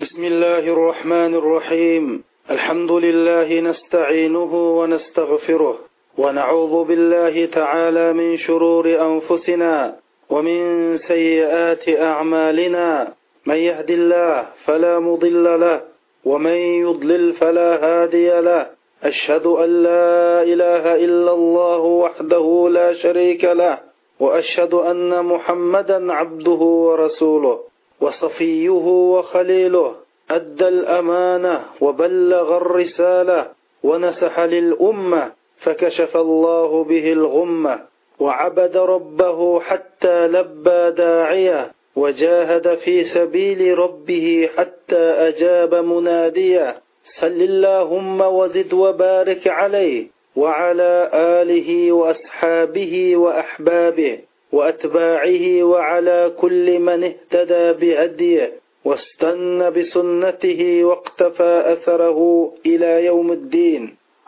[0.00, 2.24] بسم الله الرحمن الرحيم.
[2.50, 5.78] الحمد لله نستعينه ونستغفره
[6.18, 9.96] ونعوذ بالله تعالى من شرور أنفسنا
[10.30, 13.12] ومن سيئات أعمالنا.
[13.46, 15.80] من يهد الله فلا مضل له
[16.24, 18.66] ومن يضلل فلا هادي له.
[19.02, 23.78] أشهد أن لا إله إلا الله وحده لا شريك له
[24.20, 27.75] وأشهد أن محمدا عبده ورسوله.
[28.00, 29.94] وصفيه وخليله
[30.30, 33.46] أدى الأمانة وبلغ الرسالة
[33.82, 37.80] ونسح للأمة فكشف الله به الغمة
[38.20, 48.72] وعبد ربه حتى لبى داعيه وجاهد في سبيل ربه حتى أجاب مناديه صل اللهم وزد
[48.74, 50.06] وبارك عليه
[50.36, 54.18] وعلى آله وأصحابه وأحبابه
[54.55, 58.47] واتباعه وعلى كل من اهتدى بهديه
[58.87, 62.19] واستنى بسنته واقتفى اثره
[62.65, 63.83] الى يوم الدين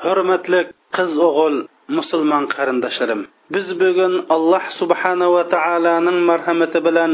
[0.06, 0.60] hurmatli
[0.96, 1.56] qiz o'g'il
[1.98, 3.22] musulmon qarindoshlarim
[3.54, 7.12] biz bugun alloh subhanava taoloning marhamati bilan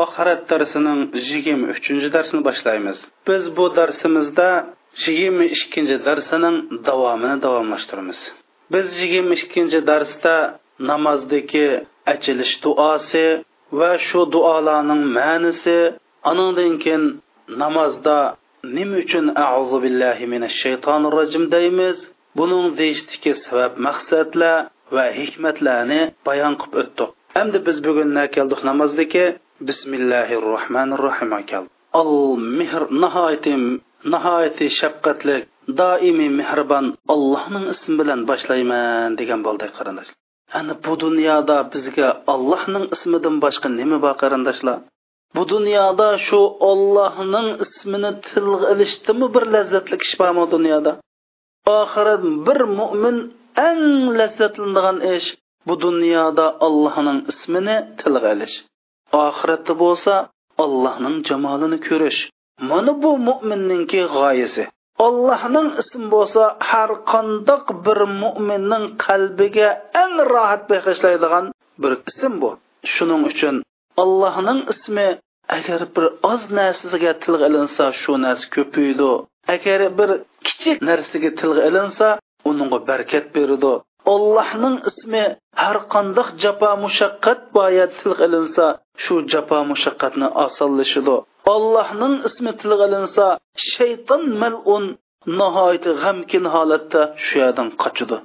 [0.00, 4.48] oxirat darsining yigirma uchinchi darsini boshlaymiz biz bu darsimizda
[5.04, 6.56] yigirma ikkinchi darsining
[6.88, 8.18] davomini davomlashtiramiz
[8.72, 10.34] biz yigirma ikkinchi darsda
[10.90, 11.66] namozdagi
[12.13, 13.25] achilish duosi
[13.79, 15.77] va shu duolarning ma'nisi
[16.29, 17.03] anandan keyin
[17.61, 18.17] namozda
[18.75, 21.97] nima uchun auzu billahi minash shaytonir rojim deymiz?
[22.37, 24.57] Buning deyishdiki sabab maqsadlar
[24.95, 27.09] va hikmatlarni bayon qilib o'tdik
[27.41, 29.25] endi biz bugun na keldik namozdagi
[29.69, 32.11] bismillahi rohmanir rohim keldik al
[32.59, 33.53] mehr nihoyati
[34.13, 35.37] nihoyati shafqatli
[35.81, 40.20] doimiy mehribon allohning ismi bilan boshlayman degan bo'ldi qarindoshlar
[40.59, 44.77] ana bu dunyoda bizga allohning ismidan boshqa nima bor qarindoshlar?
[45.35, 46.39] Bu dunyoda shu
[46.71, 50.91] Allohning ismini tilga ilishdimi bir lazzatli ish bormi dunyoda?
[51.79, 53.17] Oxirat bir mu'min
[53.69, 53.83] eng
[54.19, 55.27] lazzatlanadigan ish
[55.67, 58.55] bu dunyoda allohning ismini tilga ilish.
[59.25, 60.13] Oxiratda bo'lsa
[60.63, 62.19] allohning jamolini ko'rish.
[62.69, 64.63] Mana bu mu'minningki g'oyasi.
[65.05, 69.69] Allohning ismi bo'lsa har qandoq bir mo'minning qalbiga
[70.03, 71.45] eng rohat bag'ishlaydigan
[71.81, 72.49] bir ism bu.
[72.93, 73.55] Shuning uchun
[74.03, 75.07] allohning ismi
[75.57, 79.11] agar bir oz narsaga tilga ilinsa shu narsa ko'paydi.
[79.55, 80.09] Agar bir
[80.47, 82.07] kichik narsaga tilga ilinsa
[82.49, 83.73] uningga barkat beradi.
[84.15, 85.23] Allohning ismi
[85.61, 88.65] har qandoq jafo mushaqqat boyat tilga ilinsa
[89.03, 91.17] shu jafo mushaqqatni osonlashidi
[91.55, 93.25] allohning ismi tilga ilinsa
[93.71, 94.85] shayton malun
[95.39, 98.17] nihoyat g'amkin holatda shu yerdan qochadi.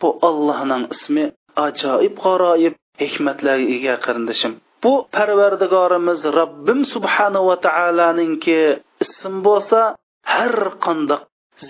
[0.00, 1.24] Bu allohning ismi
[1.66, 4.52] ajoyib g'aroyib hikmatlarga ega qarindishim.
[4.82, 8.58] Bu parvardigorimiz robbim subhanava taoloninki
[9.04, 9.80] ism bo'lsa
[10.34, 11.22] har qandoq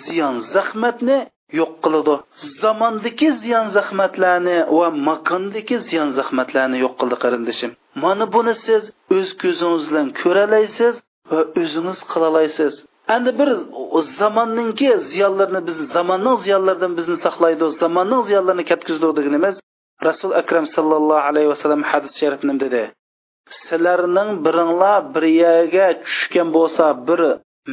[0.04, 1.18] ziyon zahmatni
[1.58, 2.14] yo'q qiladi.
[2.62, 7.70] Zamondagi ziyon zahmatlarni va makondagi ziyon zahmatlarni yo'q qildi qarindishim.
[8.04, 8.82] Mana buni siz
[9.16, 10.94] o'z ko'zingiz bilan ko'ralaysiz
[11.30, 12.72] va o'zingiz qilalaysiz.
[13.14, 13.48] Endi bir
[14.20, 19.56] zamonninki ziyonlarini biz zamonning ziyonlaridan bizni saqlaydi zamonning ziyonlarini katkizdi deganimiz
[20.08, 22.82] rasul akram sallallohu alayhi vasallam hadis sharif nim dedi.
[23.64, 27.20] Sizlarning biringlar bir yerga tushgan bo'lsa bir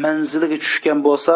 [0.03, 1.36] manziliga tushgan bo'lsa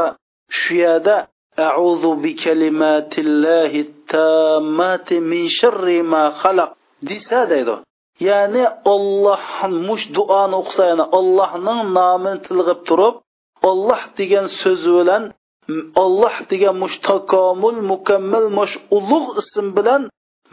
[0.60, 1.16] shu yerda
[1.58, 3.82] a'udhu bi kalimatillahi
[4.14, 6.72] tammati min sharri ma xalaq
[7.10, 7.76] desa deydi.
[8.28, 9.44] Ya'ni olloh
[9.88, 13.16] mush duoni o'qisa yani ollohning nomini tilg'ib turib
[13.70, 15.24] olloh degan so'zi bilan
[16.04, 20.02] olloh degan mush takomul mukammal mush ulug' ism bilan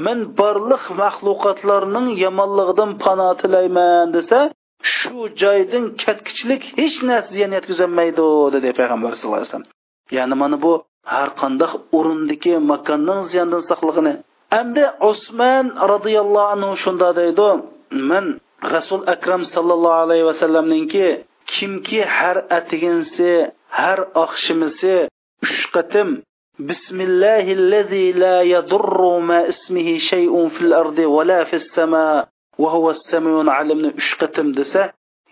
[0.04, 4.38] men barliq maxluqotlarning yomonligidan pano tilayman desa
[4.94, 9.70] shu joydan ketkichlik hech narsa ziyon yetkazolmaydi dedi payg'ambar sallallohu alayhi vasallam.
[10.16, 10.72] ya'ni mana bu
[11.12, 14.14] har qanday o'rindagi makonning ziyondan saqlig'ini.
[14.60, 17.48] Endi usmon roziyallohu anhu shunda deydi
[18.10, 18.24] men
[18.74, 21.06] rasul akram sallallohu alayhi vasallamninki
[21.52, 23.32] kimki har atiginsi
[23.78, 24.94] har oqshimisi
[25.44, 26.08] uch qatim
[26.68, 32.04] bismillahi allazi la yadurru ma ismihi shay'un fil ardi va la fis sama
[32.62, 34.82] va huwa as-sami'un alimni uch qatim desa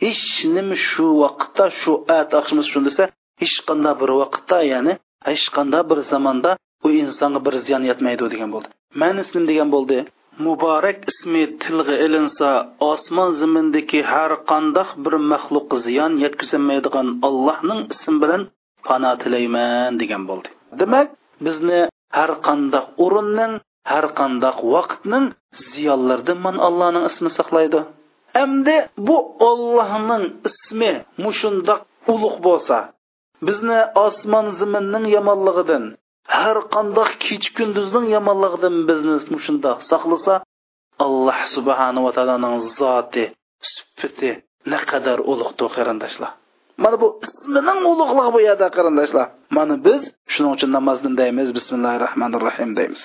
[0.03, 0.25] hech
[0.57, 3.05] nima shu vaqtda shu at oqshimiz uchun desa
[3.41, 4.93] hech qanday bir vaqtda ya'ni
[5.29, 6.51] hech qanday bir zamonda
[6.87, 8.69] u insonga bir ziyon yetmaydi degan bo'ldi.
[9.01, 9.99] Man ismim degan bo'ldi.
[10.47, 12.49] Muborak ismi tilga ilinsa
[12.91, 18.43] osmon zimindagi har qandoq bir maxluqqa ziyon yetkazolmaydigan allohning ismi bilan
[18.87, 20.49] pano tilayman degan bo'ldi.
[20.81, 21.09] Demak
[21.47, 21.81] bizni
[22.19, 23.53] har qandoq o'rinning
[23.93, 25.27] har qandoq vaqtning
[25.73, 27.81] ziyonlaridan man allohning ismi saqlaydi.
[28.45, 28.77] Endi
[29.07, 29.17] bu
[29.51, 30.93] ollohning ismi
[31.25, 31.81] mushundoq
[32.13, 32.77] ulug' bo'lsa
[33.47, 35.85] bizni osmon ziminning yomonligidan
[36.37, 39.15] har qandoq kech kunduzning yomonligidan bizni
[39.47, 40.35] shundoq saqlasa
[41.05, 43.25] alloh subhanava taoloning zoti
[43.73, 44.31] sifati
[44.73, 46.31] naqadar ulug'dir qarindoshlar.
[46.83, 49.27] Mana bu ismining ulug'ligi bu yerda qarindoshlar.
[49.57, 50.03] Mana biz
[50.33, 53.03] shuning uchun namozni deymiz bismillahi rohmanir rohim deymiz.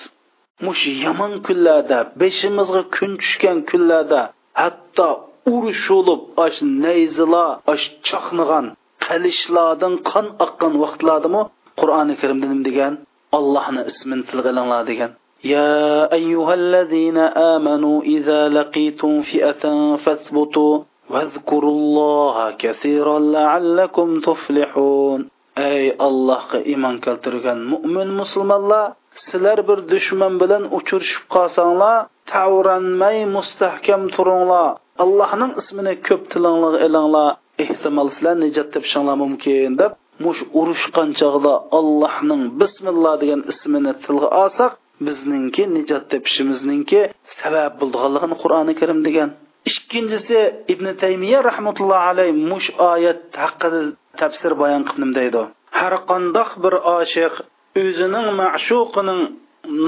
[0.66, 4.20] Mush yomon kunlarda beshimizga kun tushgan kunlarda
[4.62, 5.08] hatto
[5.54, 8.66] urush bo'lib osh nayzilar osh chaqnig'an
[9.05, 11.41] qalishlardan qon oqqan vaqtlardami
[11.79, 12.93] qur'oni karimda nima degan
[13.37, 15.11] allohni ismini tilga ilinglar degan
[15.43, 19.63] يا أيها الذين آمنوا إذا لقيتم فئة
[20.03, 20.73] فاثبتوا
[21.09, 25.19] واذكروا الله كثيرا لعلكم تفلحون
[25.57, 31.97] أي الله إيمان keltirgan mo'min musulmonlar sizlar bir dushman bilan uchrashib qolsanglar
[32.31, 34.69] tavranmay mustahkam turinglar
[35.03, 37.29] allohning ismini ko'p tilinglar ilinglar
[37.64, 39.92] ehtimol sizlar nijot topishinglar mumkin deb
[40.24, 44.72] mush urushgan chog'da allohning bismillah degan ismini tilga olsak
[45.06, 47.00] bizningki nijot topishimizningki
[47.38, 49.30] sabab bo'lganligini qur'oni karim degan.
[49.70, 50.38] Ikkinchisi
[50.72, 53.80] ibn taymiya rahmatullohi alayhi mush oyat haqida
[54.20, 55.42] tafsir bayon qildim deydi.
[55.78, 57.34] Har qandoq bir oshiq
[57.82, 59.22] o'zining ma'shuqining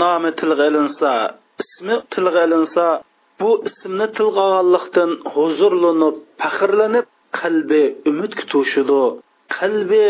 [0.01, 1.11] nomi tilga ilinsa
[1.63, 2.85] ismi tilga ilinsa
[3.41, 7.07] bu ismni tilga olganlikdan huzurlanib faxrlanib
[7.41, 9.03] qalbi umid kutishidi
[9.57, 10.05] qalbi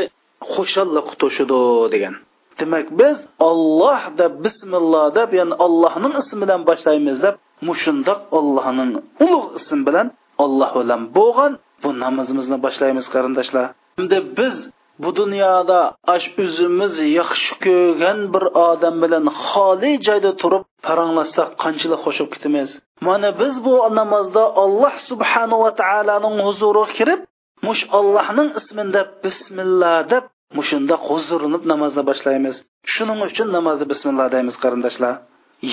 [0.52, 1.62] xushallik kutishidi
[1.94, 2.14] degan.
[2.58, 3.16] Demak biz
[3.48, 7.34] olloh deb bismillah deb ya'ni allohning ismi bilan boshlaymiz deb
[7.68, 8.90] mushundoq allohning
[9.24, 10.06] ulug' ism bilan
[10.44, 13.66] olloh bilan bo'lgan bu namozimizni boshlaymiz qarindoshlar.
[14.00, 14.56] Endi biz
[15.02, 15.80] bu dunyoda
[16.14, 22.68] ash o'zimiz yaxshi ko'rgan bir odam bilan xoli joyda turib paranglashsak qanchalik qo'shib ketamiz?
[23.06, 27.20] Mana biz bu namozda alloh subhanava taoloning huzuriga kirib
[27.66, 30.24] mush allohning ismida bismillah deb
[30.58, 32.56] mushunda huzurlanib namozni boshlaymiz.
[32.92, 35.14] Shuning uchun namozni bismillah deymiz qarindoshlar.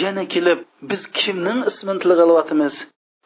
[0.01, 2.75] Yana kelib biz kimning ismini tilga olyapmiz?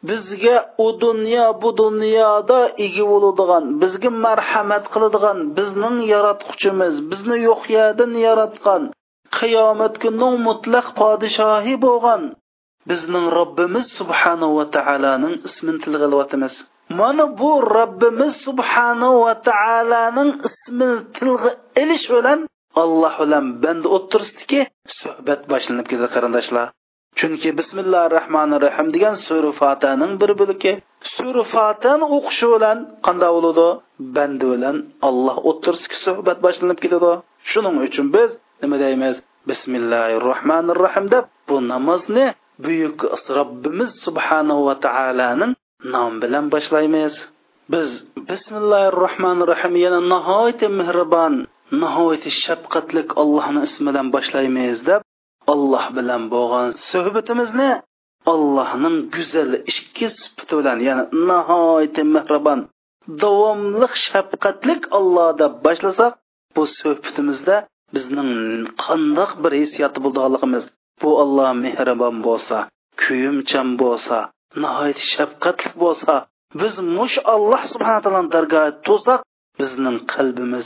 [0.08, 0.56] Bizga
[0.86, 8.82] u dunyo bu dunyoda ega bo'ladigan bizga marhamat qiladigan bizning yaratquchimiz bizni yo'q yerdan yaratgan
[9.38, 12.22] qiyomat kunining mutlaq podshohi bo'lgan
[12.90, 16.54] bizning robbimiz subhanahu va taoloning ismini tilga olyapmiz
[17.00, 21.50] mana bu robbimiz subhanahu va taoloning ismini tilga
[21.82, 22.40] ilish bilan
[22.82, 24.60] alloh bilan banda o'tirisidiki
[25.00, 26.66] suhbat boshlanib ketadi qarindoshlar.
[27.18, 30.72] Chunki bismillahi rohmanir rohim degan sura fotaning bir bo'ligi
[31.16, 33.68] sura fotani o'qishi bilan qanday bo'ladi?
[34.16, 34.76] Banda bilan
[35.08, 37.12] alloh o'tirisidagi suhbat boshlanib ketadi.
[37.50, 38.30] Shuning uchun biz
[38.62, 39.16] nima deymiz?
[39.50, 42.26] Bismillahi rohmanir rohim deb bu namozni
[42.64, 42.98] buyuk
[43.38, 45.52] robbimiz subhanahu va taolaning
[45.94, 47.14] nom bilan boshlaymiz.
[47.72, 47.88] Biz
[48.30, 51.34] bismillahi rohmanir rohim yana nihoyatda mehribon
[51.82, 55.00] nihoyatda shafqatlik allohni ismi bilan boshlaymiz deb
[55.52, 57.70] alloh bilan bo'lgan suhbatimizni
[58.32, 62.60] allohning go'zal ikki sifati bilan ya'ni nihoyatda mehribon
[63.22, 66.12] davomli shafqatlik olloh deb boshlasak
[66.54, 67.56] bu suhbatimizda
[67.94, 68.30] bizning
[68.84, 70.64] qandoq bir hissiyoti bo'lganligimiz
[71.00, 72.56] bu olloh mehribon bo'lsa
[73.02, 74.16] kuyimchan bo'lsa
[74.62, 76.14] nihoyat shafqatli bo'lsa
[76.60, 79.20] biz mush alloh subhana taoloni dargohiga to'sak
[79.60, 80.64] bizning qalbimiz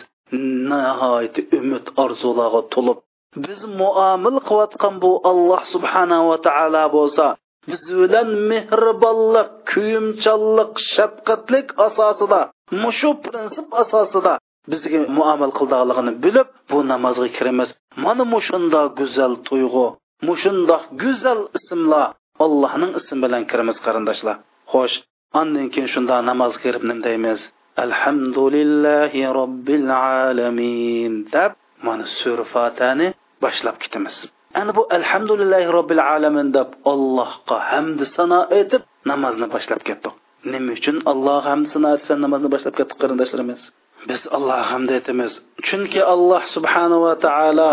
[0.70, 2.98] nihoyat umid orzularga to'lib
[3.44, 7.26] biz muomil qilayotgan bu alloh subhanava taolo bo'lsa
[7.68, 12.40] biz bilan mehribonlik kuyimchanlik shafqatlik asosida
[12.82, 14.34] mushu prinsip asosida
[14.70, 17.68] bizga muomil qildiligini bilib bu namozga kiramiz.
[18.04, 19.86] Mana mushunda go'zal tuyg'u
[20.28, 22.06] mushundoq go'zal ismlar
[22.44, 24.36] allohning ismi bilan kiramiz qarindoshlar.
[24.72, 24.96] Xo'sh
[25.40, 27.40] andan keyin shunda namozga kirib nim deymiz?
[27.84, 29.88] Alhamdulillahi robbil
[30.22, 31.52] alamin deb
[31.86, 33.08] mana sura fatani
[33.42, 34.16] boshlab ketamiz.
[34.60, 40.14] Ana bu alhamdulillahi robbil alamin deb allohga hamd sano aytib namozni boshlab ketdik.
[40.52, 43.60] Nima uchun alloh hamd sano aytsa namozni boshlab ketdik qarindoshlarimiz?
[44.08, 45.32] Biz allohga hamd aytamiz.
[45.66, 47.72] Chunki alloh subhanava taolo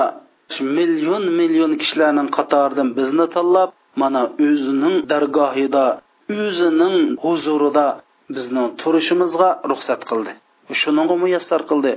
[0.77, 3.70] million million kishilarning qatoridan bizni tanlab
[4.01, 5.86] mana o'zining dargohida
[6.41, 7.88] o'zining huzurida
[8.36, 10.34] bizning turishimizga ruxsat qildi.
[10.82, 11.91] Shunga muyassar qildi.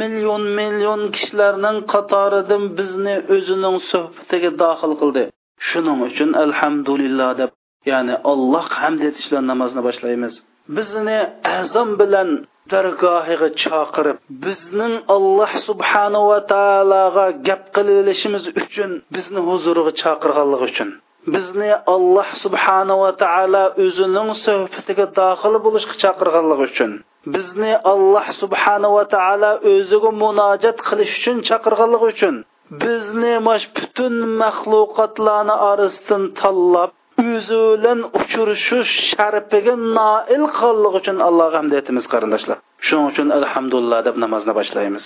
[0.00, 5.24] Million million kishilarning qatoridan bizni o'zining suhbatiga daxil qildi.
[5.68, 7.50] Shuning uchun alhamdulillah deb
[7.90, 10.34] ya'ni alloh hamd etish bilan namozni boshlaymiz.
[10.76, 11.18] Bizni
[11.58, 12.28] azon bilan
[12.72, 20.90] dargohiga chaqirib bizning alloh subhanava taologa gap qilishimiz uchun bizni huzuriga chaqirganligi uchun.
[21.32, 26.90] Bizni alloh subhanava taolo o'zining suhbatiga dohil bo'lishga chaqirganligi uchun
[27.34, 32.34] bizni alloh subhanava taolo o'ziga munojat qilish uchun chaqirganligi uchun
[32.82, 36.90] bizni mash butun maxluqotlarni orasidan tanlab
[37.30, 42.58] o'zi bilan uchrashish sharafiga noil qilganligi uchun allohga hamd aytamiz qarindoshlar.
[42.86, 45.04] Shuning uchun alhamdulillah deb namozni boshlaymiz.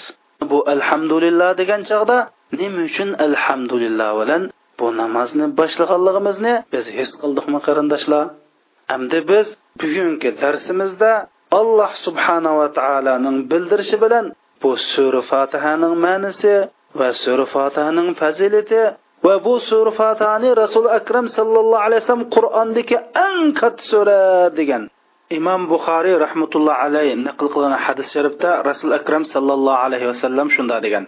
[0.50, 2.18] Bu alhamdulillah degan chog'da
[2.60, 4.42] nima uchun alhamdulillah bilan
[4.78, 8.24] bu namozni boshlaganligimizni biz his qildikmi qarindoshlar?
[8.90, 9.46] Hamda biz
[9.80, 11.12] bugungi darsimizda
[11.60, 14.24] alloh subhanava taoloning bildirishi bilan
[14.62, 16.54] bu sura fotihaning ma'nisi
[16.98, 18.82] va sura fotihaning fazilati
[19.24, 24.20] va bu sura fotihani rasul akram sallallohu alayhi vasallam qur'ondagi eng katta sura
[24.58, 24.82] degan
[25.38, 31.04] imom buxoriy rahmatullohi alayhi naql qilgan hadis sharifda rasul akram sallallohu alayhi vasallam shunday degan.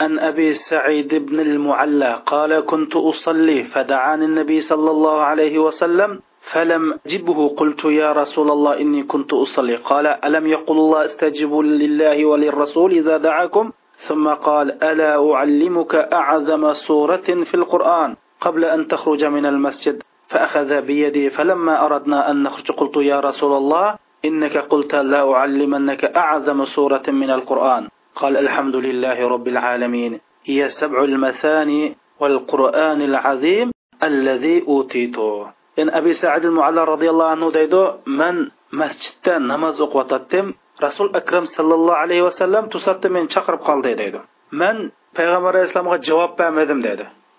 [0.00, 6.20] عن أبي سعيد بن المعلى قال كنت أصلي فدعاني النبي صلى الله عليه وسلم
[6.52, 7.48] فلم أجبه.
[7.48, 9.76] قلت يا رسول الله إني كنت أصلي.
[9.76, 17.28] قال ألم يقل الله استجيبوا لله وللرسول إذا دعاكم؟ ثم قال ألا أعلمك أعظم سورة
[17.48, 23.20] في القرآن قبل أن تخرج من المسجد؟ فأخذ بيدي فلما أردنا أن نخرج قلت يا
[23.20, 27.88] رسول الله إنك قلت لا أعلمنك أعظم سورة من القرآن.
[28.16, 33.70] قال الحمد لله رب العالمين هي السبع المثاني والقرآن العظيم
[34.02, 35.46] الذي أوتيته.
[35.78, 40.52] إن أبي سعد المعلى رضي الله عنه ديدو من مسجد نماز وقتتم
[40.82, 44.18] رسول أكرم صلى الله عليه وسلم تصدت من شقرب قال ديدو
[44.52, 46.80] من پیغمبر اسلام کا جواب پا مدم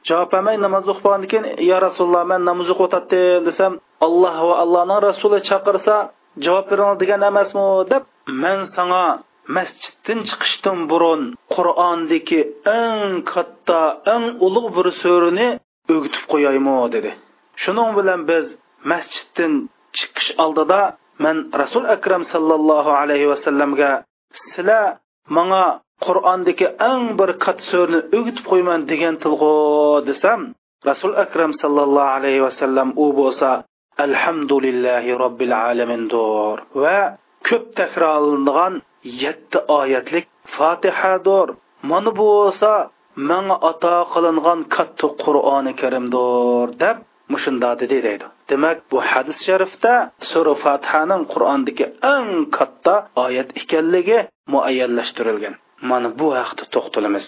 [0.05, 1.45] جواب پا میں نماز اخ پاند کن
[1.83, 3.13] رسول الله من نماز اخ اتت
[3.47, 6.01] دسم الله و اللہ نا رسول چاکرسا
[6.37, 9.05] جواب پر رنال دیگا دب من سنگا
[9.55, 11.21] masjiddan chiqishdan burun
[11.55, 12.41] qur'ondagi
[12.81, 13.81] eng katta
[14.13, 15.47] eng ulug' bir surani
[15.93, 17.11] o'gitib qo'yaymi dedi.
[17.63, 18.45] Shuning bilan biz
[18.91, 19.53] masjiddan
[19.97, 20.81] chiqish oldida
[21.23, 23.91] man rasul akram sallallohu alayhi vasallamga
[24.41, 24.85] sizlar
[25.35, 25.65] manga
[26.05, 29.53] qur'ondagi eng bir katta so'rni o'gitib qo'yman degan tilg'o
[30.09, 30.41] desam
[30.89, 33.49] rasul akram sallallohu alayhi vasallam u bo'lsa
[34.05, 36.99] alhamdulillahi robbil alamindur va
[37.47, 38.73] ko'p takrorlanadigan
[39.21, 41.47] yetti oyatlik fotihadir
[41.89, 42.71] mana bu bo'lsa
[43.29, 46.97] manga ato qilingan katta qur'oni karimdir deb
[47.33, 48.25] mushunda dedi deydi.
[48.49, 49.93] Demak bu hadis sharifda
[50.31, 51.85] sura fotihaning qur'ondagi
[52.15, 52.95] eng katta
[53.25, 54.19] oyat ekanligi
[54.53, 55.55] muayyanlashtirilgan
[55.89, 57.25] mana bu haqda to'xtalamiz.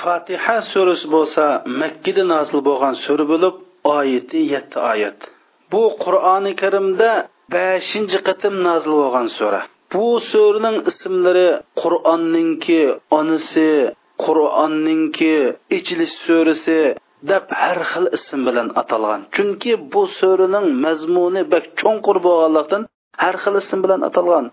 [0.00, 1.44] Fotiha surasi bo'lsa
[1.80, 3.54] makkada nozil bo'lgan sura bo'lib
[3.98, 5.18] oyati yetti oyat.
[5.72, 7.10] Bu qur'oni karimda
[7.54, 9.60] beshinchi qatim nozil bo'lgan sura.
[9.92, 11.48] Bu suraning ismlari
[11.82, 12.80] qur'onninki
[13.18, 13.68] onasi
[14.24, 15.36] qur'onninki
[15.76, 16.80] ichilish surasi
[17.30, 19.20] deb har xil ism bilan atalgan.
[19.34, 22.82] Chunki bu suraning mazmuni bak cho'nqur bo'lganlikdan
[23.22, 24.46] har xil ism bilan atalgan.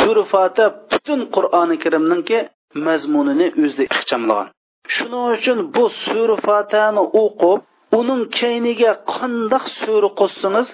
[0.00, 2.38] Sura fatiha butun qur'oni karimninki
[2.86, 4.48] mazmunini o'zida ixchamlagan.
[4.94, 7.58] Shuning uchun bu sura fatihani o'qib
[8.00, 10.68] uning keyniga qandoq sura qo'shsangiz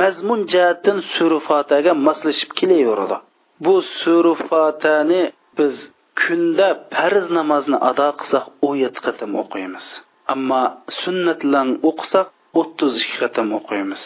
[0.00, 3.16] mazmun jihatdan sura fotihaga moslashib kelaveradi.
[3.64, 5.22] Bu surfatani
[5.58, 5.74] biz
[6.20, 9.86] kunda farz namozni ado qilsak u yetti qatim o'qiymiz.
[10.34, 10.62] Ammo
[11.00, 12.26] sunnat bilan o'qisak
[12.60, 14.02] o'ttiz ikki qatim o'qiymiz.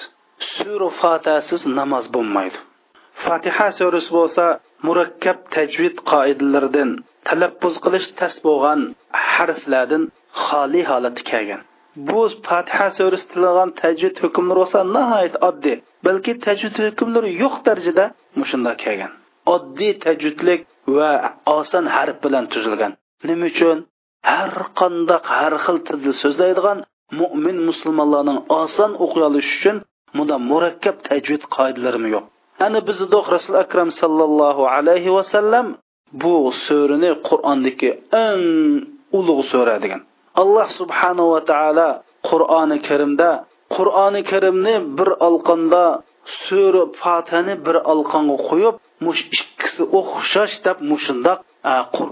[0.54, 2.58] Sura fatasiz namoz bo'lmaydi.
[3.24, 4.44] Fatiha surasi bo'lsa
[4.86, 6.90] murakkab tajvid qoidalaridan
[7.28, 8.80] talaffuz qilish tas bo'lgan
[9.32, 10.02] harflardan
[10.44, 11.62] xoli holatda kelgan.
[12.08, 15.76] Bu fatiha surasi tilgan tajvid hukmlari bo'lsa nihoyat oddiy
[16.06, 18.04] balki tajvid hukmlari yo'q darajada
[18.40, 19.12] mushunda kelgan.
[19.54, 20.60] Oddiy tajvidlik
[20.96, 21.10] va
[21.58, 22.92] oson harf bilan tuzilgan.
[23.28, 23.78] Nima uchun?
[24.32, 26.78] Har qandoq har xil tilda so'zlaydigan
[27.20, 29.76] mo'min musulmonlarning oson o'qiy olishi uchun
[30.16, 32.24] bunda murakkab tajvid qoidalarimi yo'q.
[32.66, 35.66] Ana bizni rasul akram sallallohu alayhi vasallam
[36.22, 36.34] bu
[36.66, 37.90] surani qur'ondagi
[38.26, 38.42] eng
[39.18, 40.00] ulug' sura degan.
[40.42, 41.88] Alloh subhanava taolo
[42.30, 43.30] qur'oni karimda
[43.76, 45.84] qur'oni karimni bir olqonda
[46.44, 48.74] sura fatihani bir olqonga qo'yib
[49.05, 51.39] mush ikkisi o'xshash deb mushundoq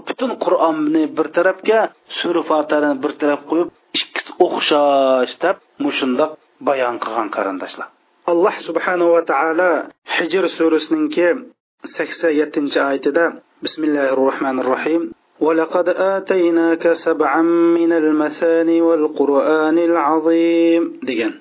[0.08, 1.80] butun qur'onni bir tarafga
[2.18, 3.68] sura fatihani bir taraf qo'yib
[4.00, 6.30] ikkisi o'xshash deb mushundoq
[6.68, 7.88] bayon qilgan qarindoshlar
[8.32, 9.70] alloh subhanava taolo
[10.16, 11.28] hijr surasininki
[11.96, 13.24] sakson yettinchi oyatida
[13.64, 15.04] bismillahi rohmanir rohim
[15.40, 17.42] ولقد آتيناك سبعا
[17.78, 21.32] من المثاني والقرآن العظيم degan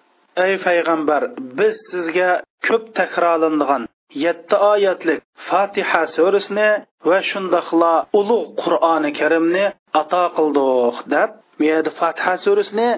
[0.46, 1.22] ey payg'ambar
[1.58, 2.30] biz sizga
[2.68, 3.84] ko'p takrorlanadigan
[4.25, 6.71] yetti oyatlik fotiha surasini
[7.09, 9.65] va shundoqla ulug' qur'oni karimni
[10.01, 12.89] ato qildik deb bu fatiha fotiha surasini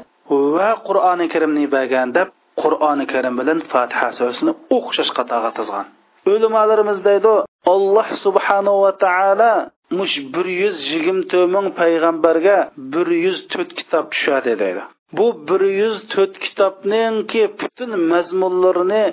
[0.56, 2.28] va qur'oni karimni bergan deb
[2.62, 5.86] qur'oni karim bilan fotiha surasini o'xshash qatorga tizgan.
[6.26, 7.34] Deydi
[7.74, 9.52] alloh subhanahu va taolo
[9.98, 12.58] mush bir yuz yigirma to'rt ming payg'ambarga
[12.92, 14.82] bir yuz to'rt kitob tushadi deydi.
[15.16, 19.04] Bu bir yuz to'rt kitobninki butun mazmunlarini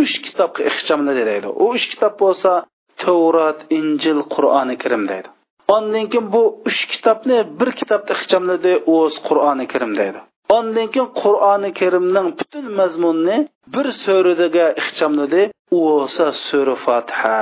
[0.00, 1.48] uch kitobga ixchamladi deydi.
[1.62, 2.50] U uch kitob bo'lsa
[3.02, 5.28] tavrat injil qur'oni karim deydi.
[5.76, 10.20] Ondan keyin bu uch kitobni bir kitobda ixchamladi o'z qur'oni karim deydi.
[10.56, 13.36] Ondan keyin qur'oni karimning butun mazmunini
[13.74, 15.42] bir so'ridaga ixchamladi
[15.76, 17.38] u bo'lsa sura fotiha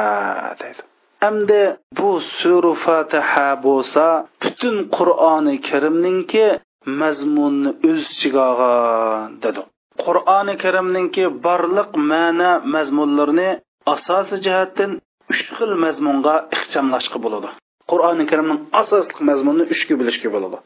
[0.63, 0.83] deydi.
[1.25, 1.63] Hamda
[1.99, 4.05] bu sura fotiha bo'lsa
[4.43, 6.47] butun qur'oni karimninki
[7.01, 9.61] mazmunni o'z ichiga olgan dedi.
[10.05, 13.51] Qur'oni karimninki barliq ma'na mazmunlarini
[13.95, 14.91] asosiy jihatdan
[15.33, 17.49] uch xil mazmunga ixchamlashga bo'ladi.
[17.91, 20.59] Qur'oni karimning asosli mazmunini uchga bo'lishga bo'ladi.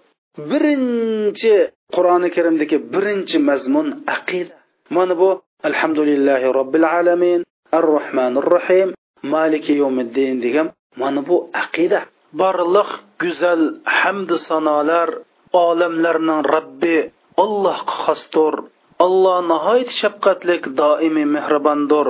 [0.50, 1.54] Birinchi
[1.97, 4.54] qur'oni karimdagi birinchi mazmun aqida.
[4.97, 5.28] Mana bu
[5.68, 7.40] alhamdulillahi robbil alamin
[7.76, 8.88] ar rohmanir rohim
[9.35, 10.66] maliki yawmiddin degan
[11.00, 12.00] mana bu aqida.
[12.40, 12.90] Barliq
[13.23, 13.62] go'zal
[13.99, 15.09] hamdu sanolar
[15.66, 16.97] olamlarning robbi
[17.45, 18.54] allohga xosdir
[19.04, 22.06] alloh nihoyat shafqatlik doimiy mehribondir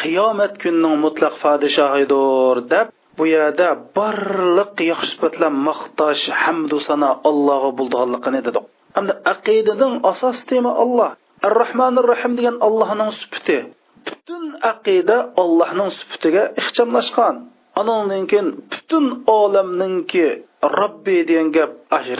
[0.00, 8.40] qiyomat kunining mutlaq podshohidir deb bu yerda barliq yaxshi sifatlar maqtash hamdu sano allohga bo'lganligini
[8.46, 8.64] dedik
[8.96, 11.10] hamda aqidaning asos tema olloh
[11.46, 13.58] ar rohmanir rohim degan allohning sifati
[14.06, 17.34] butun aqida allohning sifatiga ixchamlashgan.
[17.80, 19.04] Anandan keyin butun
[19.38, 20.26] olamninki
[20.80, 21.70] robbi degan gap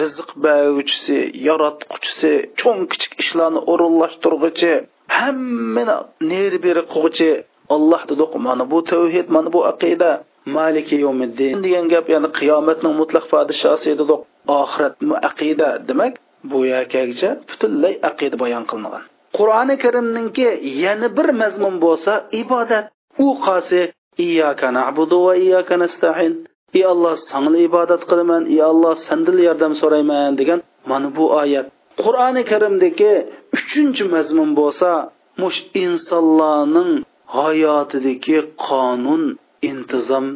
[0.03, 4.73] rizq beruvchisi yaratquchisi cho'ng kichik ishlarni o'rinlashtirg'ichi
[5.19, 5.97] hammani
[6.31, 7.31] neri beri qilg'uchi
[7.75, 10.11] alloh dedik mana bu tavhid mana bu aqida
[10.57, 14.21] maliki yomiddin degan gap ya'ni qiyomatning mutlaq podshosi dedik
[14.61, 14.95] oxirat
[15.31, 16.15] aqida demak
[16.50, 19.03] bu yakagcha butunlay aqida bayon qilingan.
[19.37, 20.49] Qur'oni karimninki
[20.85, 22.12] yana bir mazmun bo'lsa
[22.43, 22.87] ibodat.
[23.26, 23.81] U qasi
[24.26, 26.33] iyyaka na'budu va iyyaka nasta'in
[26.76, 28.42] ey alloh sanla ibodat qilaman.
[28.54, 31.66] Ey alloh sandil yordam so'rayman degan mana bu oyat.
[32.02, 33.12] Qur'oni karimdagi
[33.58, 34.91] uchinchi mazmun bo'lsa
[35.43, 36.93] mush insonlarning
[37.38, 38.38] hayotidagi
[38.69, 39.23] qonun
[39.71, 40.26] intizom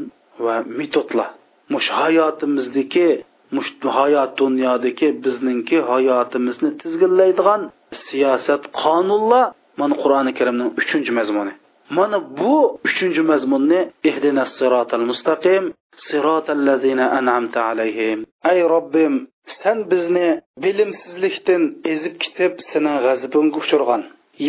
[0.45, 1.31] va metodlar.
[1.73, 3.09] Mush hayotimizdagi
[3.57, 7.61] mush hayot dunyodagi bizningki hayotimizni tizginlaydigan
[8.07, 9.45] siyosat qonunlar
[9.81, 11.53] mana qur'oni karimning uchinchi mazmuni.
[11.97, 12.55] Mana bu
[12.87, 15.65] uchinchi mazmunni ihdinas sirotal mustaqim
[16.07, 18.19] sirotallazina an'amta alayhim.
[18.51, 19.15] Ay robbim
[19.61, 20.29] sen bizni
[20.65, 24.03] bilimsizlikdan ezib ketib sening g'azabingga uchirgan.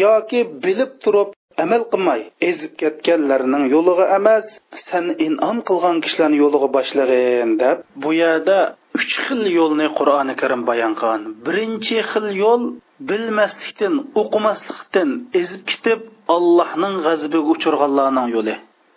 [0.04, 1.30] Yoki bilib turib
[1.64, 4.46] amal qilmay ezib ketganlarning yo'lig'i emas
[4.90, 8.60] san inom qilgan kishilarni yo'lig'i boshlag'in deb bu yerda
[8.98, 11.22] uch xil yo'lni qur'oni karim bayon qilgan.
[11.46, 12.64] Birinchi xil yo'l
[13.10, 15.10] bilmaslikdan o'qimaslikdan
[15.42, 16.00] ezib ketib
[16.36, 18.56] allohning g'azabiga uchirganlarning yo'li.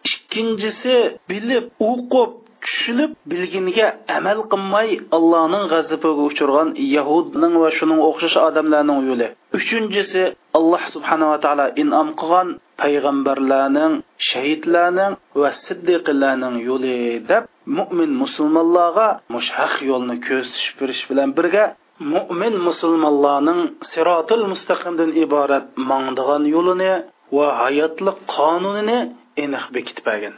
[0.08, 0.94] Ikkinchisi
[1.30, 2.30] bilib o'qib
[2.64, 9.28] tushunib bilginiga amal qilmay allohning g'azabiga uchirgan yahudning va shuning o'xshash odamlarning yo'li.
[9.58, 10.22] Uchinchisi
[10.58, 12.48] alloh subhanava taolo inom qilgan
[12.80, 13.94] payg'ambarlarning
[14.28, 16.96] shahidlarning va siddiqlarning yo'li
[17.30, 17.44] deb
[17.78, 21.64] mo'min musulmonlarga mushhaq yo'lni ko'rsatish berish bilan birga
[22.12, 23.60] mo'min musulmonlarning
[23.90, 26.92] sirotil mustaqimdan iborat mangdigan yo'lini
[27.36, 28.98] va hayotlik qonunini
[29.44, 30.34] aniq bekitib bergan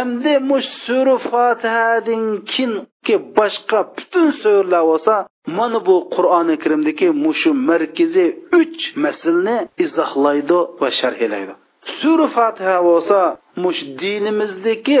[0.00, 5.14] endi mush sura fotihadan keyingi boshqa butun suralar bo'lsa
[5.58, 11.54] mana bu qur'oni karimdagi mushu markaziy uch masalni izohlaydi va sharhlaydi.
[11.98, 13.18] Sura fotiha bo'lsa
[13.64, 15.00] mush dinimizdagi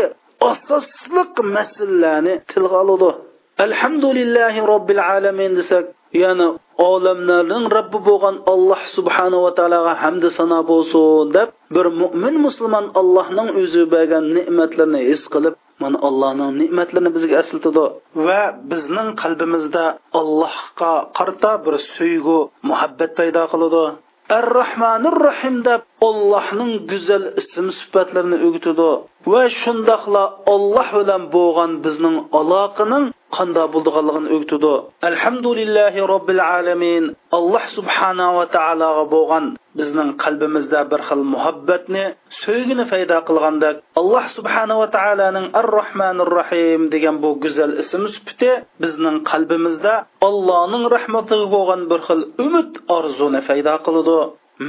[0.50, 3.10] asosliq masalalarni tilga oladi.
[3.66, 5.84] Alhamdulillahi robbil alamin desak
[6.22, 6.46] ya'ni
[6.78, 13.48] olamlarning robbi bo'lgan alloh subhanahu va taologa hamdi sano bo'lsin deb bir mo'min musulmon allohning
[13.60, 17.84] o'zi bergan ne'matlarni his qilib mana allohning ne'matlarini bizga eslatadi
[18.26, 19.84] va bizning qalbimizda
[20.20, 22.38] allohga qarta bir suygu
[22.70, 23.84] muhabbat paydo qiladi.
[24.38, 28.90] Ar rohmanir rohim deb allohning go'zal ism sifatlarini o'gitadi
[29.32, 33.04] va shundoqla olloh bilan bo'lgan bizning aloqaning
[33.36, 34.72] qanda bo'lganligini o'gitadi
[35.08, 37.04] alhamdulillahi robbil alamin.
[37.38, 39.44] Alloh subhanahu va taologa bo'lgan
[39.78, 42.04] bizning qalbimizda bir xil muhabbatni
[42.42, 48.52] so'ygini paydo qilgandek alloh subhanahu va taoloning ar rohmanir rohim degan bu go'zal ism sufiti
[48.82, 49.94] bizning qalbimizda
[50.28, 54.18] allohning rahmatiga bo'lgan bir xil umid orzuni paydo qiladi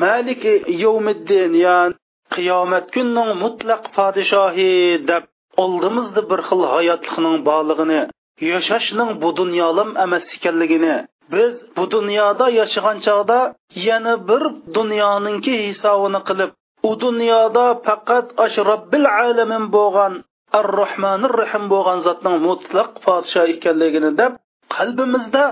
[0.04, 0.54] maliki
[0.84, 1.98] yovmiddin ya'ni
[2.36, 4.74] qiyomat kunning mutlaq podshohi
[5.10, 5.24] deb
[5.64, 8.02] oldimizda bir xil hayotlikning borlig'ini
[8.42, 10.96] yashashning bu dunyolim emas ekanligini
[11.34, 13.40] biz bu dunyoda yashagan chog'da
[13.88, 14.44] yana bir
[14.78, 16.52] dunyoninki hisobini qilib
[16.90, 20.14] u dunyoda faqat ash robbil alamin bo'lgan
[20.60, 24.32] ar rohmanir rahim bo'lgan zotning mutlaq podsho ekanligini deb
[24.76, 25.44] qalbimizda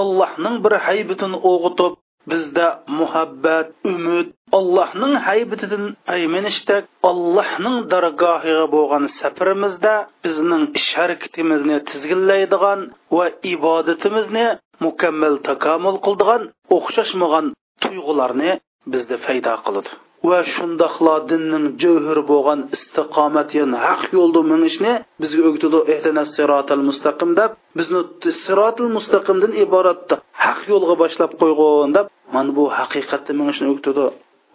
[0.00, 1.92] allohning bir haybitini o'g'itib
[2.30, 2.66] bizda
[2.98, 5.84] muhabbat umid allohning haybitidan
[6.16, 12.80] aymanishdek allohning dargohiga bo'lgan safarimizda bizning ish harakatimizni tizginlaydigan
[13.16, 14.46] va ibodatimizni
[14.86, 16.42] mukammal takomil qildigan
[16.76, 17.46] o'xshashmagan
[17.82, 18.50] tuyg'ularni
[18.92, 19.90] bizda paydo qiladi.
[20.30, 27.30] Va shundoqla dinning jawhiri bo'lgan istiqomat yani haq yo'lda minishni bizga o'gitadi ehtinas sirotil mustaqim
[27.40, 28.00] deb bizni
[28.44, 30.08] sirotil mustaqimdan iborat
[30.44, 34.06] haq yo'lga boshlab qo'yg'in deb mana bu haqiqatda shuni o'rgatadi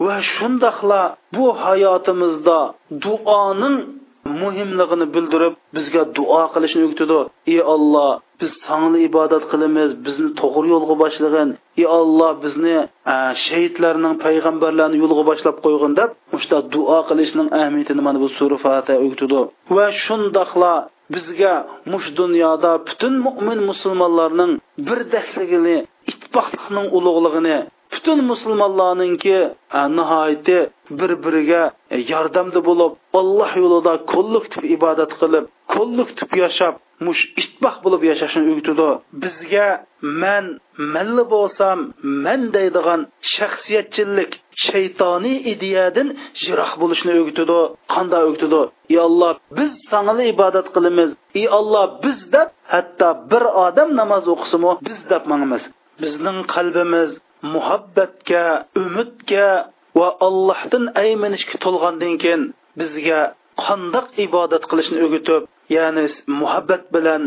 [0.05, 1.01] va shundoqla
[1.35, 2.59] bu hayotimizda
[3.03, 3.77] duoning
[4.41, 7.19] muhimligini bildirib bizga duo qilishni o'rgatadi
[7.53, 11.49] ey olloh biz sanga ibodat qilamiz bizni to'g'ri yo'lga boshlagin
[11.81, 12.77] ey olloh bizni
[13.13, 16.09] e, shahidlarning payg'ambarlarni yo'lga boshlab qo'ygin deb
[16.43, 19.41] shunda duo qilishning ahamiyatini mana bu sura fatiha o'rgatadi
[19.75, 20.73] va shundoqla
[21.13, 21.53] bizga
[21.91, 24.51] mush dunyoda butun mo'min musulmonlarning
[24.87, 25.77] birdakligini
[26.29, 27.57] ittifoqlikning ulug'lig'ini
[27.93, 29.37] butun musulmonlarninki
[29.79, 30.59] e, nihoyatda
[30.99, 31.63] bir biriga
[32.13, 36.73] yordamda bo'lib alloh yo'lida kollektiv ibodat qilib kollektiv yashab
[37.05, 38.89] mush ittifoq bo'lib yashashni o'rgatadi
[39.23, 39.67] bizga
[40.23, 40.45] man
[40.95, 41.77] manli bo'lsam
[42.25, 43.01] man deydigan
[43.35, 44.31] shaxsiyatchilik
[44.65, 46.07] shaytoniy ideyadan
[46.43, 47.59] jiroq bo'lishni o'rgatadi
[47.93, 48.61] qanday o'rgatadi
[48.93, 51.09] ey alloh biz sanga ibodat qilamiz.
[51.39, 55.63] Ey alloh biz deb hatto bir odam namoz o'qisimi biz deb mangimiz
[56.01, 57.09] bizning qalbimiz
[57.53, 58.45] muhabbatga
[58.83, 59.49] umidga
[59.99, 62.43] va allohdan ayminishga to'lgandan keyin
[62.79, 63.19] bizga
[63.65, 65.43] qandoq ibodat qilishni o'rgatib
[65.77, 66.05] ya'ni
[66.41, 67.23] muhabbat bilan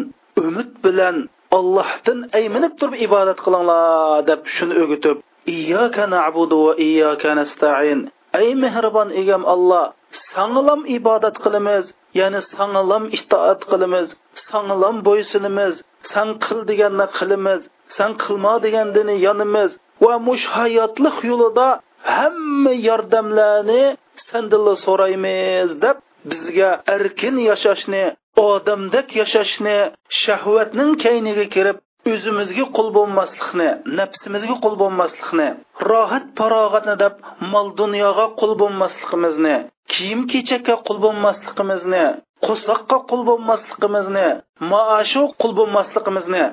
[0.47, 1.17] umid bilan
[1.59, 5.17] allohdan ayminib turib ibodat qilinglar deb shuni o'rgatib
[5.57, 8.01] iyyaka na'budu va iyyaka nasta'in.
[8.41, 9.85] Ey mehribon egam alloh
[10.33, 11.85] sangalam ibodat qilamiz
[12.21, 14.09] ya'ni sangalam itoat qilamiz
[14.49, 15.75] sangalam bo'ysunimiz
[16.13, 17.61] san qil deganni qilamiz
[17.97, 19.71] san qilma degandini yonimiz
[20.05, 21.69] va mush hayotlik yo'lida
[22.17, 23.83] hamma yordamlarni
[24.29, 25.97] sandilla so'raymiz deb
[26.31, 28.05] bizga erkin yashashni
[28.49, 29.77] odamdek yashashni
[30.23, 31.79] shahvatning kayniga kirib
[32.13, 35.49] o'zimizga qul bo'lmaslikni nafsimizga qul bo'lmaslikni
[35.91, 37.15] rohat farog'atni deb
[37.53, 39.57] mol dunyoga qul bo'lmasligimizni
[39.93, 42.05] kiyim kechakka qul bo'lmasligimizni
[42.47, 44.29] qo'soqqa qul bo'lmasligimizni
[44.73, 46.45] maoshu qul bo'lmasligimizni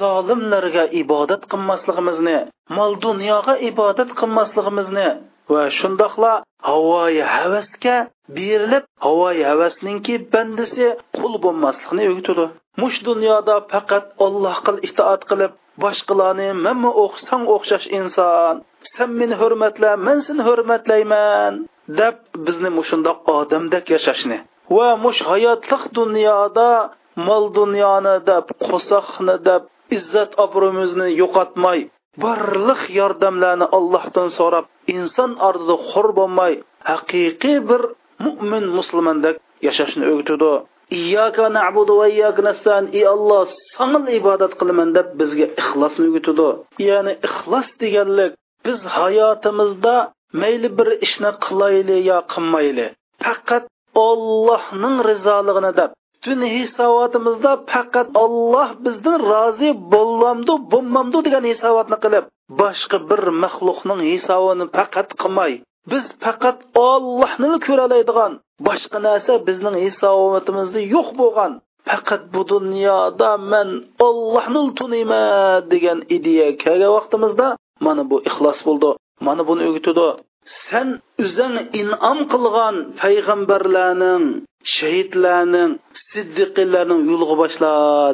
[0.00, 2.38] zolimlarga ibodat qilmasligimizni
[2.78, 5.08] mol dunyoga ibodat qilmasligimizni
[5.52, 6.32] va shundoqla
[6.68, 7.96] havoyi havasga
[8.36, 12.46] berilib havoyi havasninki bandisi qul bo'lmaslikni o'rgatadi
[12.82, 15.52] mush dunyoda faqat allohga itoat qilib
[15.84, 18.54] boshqalarni manmi o'qisang o'xshash inson
[18.92, 21.54] sen meni hurmatla men seni hurmatlayman
[22.00, 24.38] deb bizni mushundoq odamdek yashashni.
[24.76, 26.70] Va mush hayotliq dunyoda
[27.28, 29.62] mol dunyoni deb qo'soqni deb
[29.96, 31.80] izzat obro'mizni yo'qotmay
[32.24, 36.52] barliq yordamlarni allohdan so'rab inson ardida xur bo'lmay
[36.90, 37.82] haqiqiy bir
[38.24, 40.52] mo'min musulmondek yashashni o'rgatadi
[41.00, 42.84] iyyaka na'budu va iyyaka nastain.
[42.98, 46.48] Ey alloh sanga ibodat qilaman deb bizga ixlosni o'rgatadi
[46.88, 48.32] ya'ni ixlos deganlik
[48.66, 49.96] biz hayotimizda
[50.42, 52.86] mayli bir ishni qilayli yo qilmayli
[53.24, 53.64] faqat
[54.06, 55.90] ollohning rizoligini deb.
[56.14, 62.24] Butun hisobotimizda faqat olloh bizdan rozi bo'lamdu bo'lmamdu degan hisobotni qilib
[62.60, 65.52] boshqa bir maxluqning hisobini faqat qilmay
[65.90, 66.58] biz faqat
[66.90, 68.32] ollohni ko'ralaydigan
[68.66, 71.52] boshqa narsa bizning hisobotimizda yo'q bo'lgan
[71.88, 73.68] faqat bu dunyoda man
[74.06, 77.48] ollohni tuniyman degan ideya kelgan vaqtimizda
[77.86, 78.90] mana bu ixlos bo'ldi
[79.26, 80.08] mana buni o'gitidi
[80.68, 80.88] sen
[81.24, 84.24] o'zing inom qilgan payg'ambarlarning
[84.74, 85.72] shahidlarning
[86.08, 87.72] siddiqillarning yo'lga boshla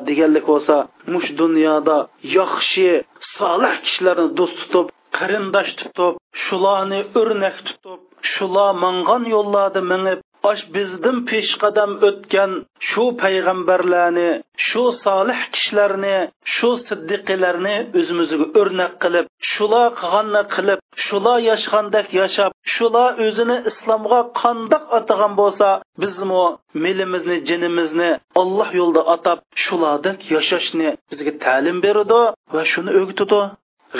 [0.08, 0.76] deganlik bo'lsa
[1.12, 1.98] mush dunyoda
[2.38, 2.88] yaxshi
[3.36, 4.86] solih kishilarni do'st tutib
[5.18, 8.00] qarindosh tutib shularni o'rnak tutib
[8.32, 10.18] shular mangan yo'llarda minib
[10.50, 12.50] osh bizdan peshqadam o'tgan
[12.88, 14.30] shu payg'ambarlarni
[14.66, 16.16] shu solih kishilarni
[16.54, 24.84] shu siddiqilarni o'zimizga o'rnak qilib shular qilganni qilib shular yashagandek yashab shular o'zini islomga qandoq
[24.98, 25.68] atagan bo'lsa
[26.02, 26.44] bizmi
[26.84, 32.20] milimizni jinimizni olloh yo'lida atab shulardek yashashni bizga ta'lim beradi
[32.54, 33.40] va shuni o'rgatadi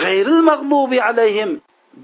[0.03, 1.51] g'ayril mag'lubi alayhim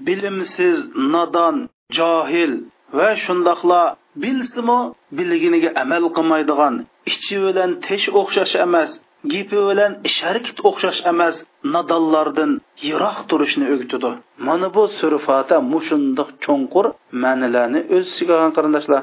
[0.07, 0.77] bilimsiz
[1.13, 1.55] nodon
[1.97, 2.53] johil
[2.97, 3.83] va shundoqla
[4.21, 4.79] bilsimi
[5.17, 6.75] bilginiga amal qilmaydigan
[7.11, 8.89] ichi bilan tish o'xshash emas
[9.33, 11.35] gapi bilan ish harakat o'xshash emas
[11.73, 12.51] nadollardan
[12.85, 14.11] yiroq turishni o'gitidi
[14.47, 16.85] mana bu surfata mushundoq cho'nqur
[17.23, 19.01] ma'nilarni o'z ichiga olgan qarindoshlar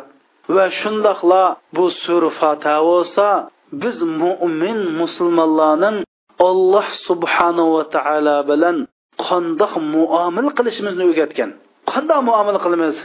[0.54, 1.42] va shundoqla
[1.76, 3.26] bu surfata bo'lsa
[3.82, 5.96] biz mo'min musulmonlarning
[6.48, 8.76] alloh subhanava taolo bilan
[9.26, 11.50] qandoq muomil qilishimizni o'rgatgan.
[11.94, 12.96] Qanday muomala qilamiz?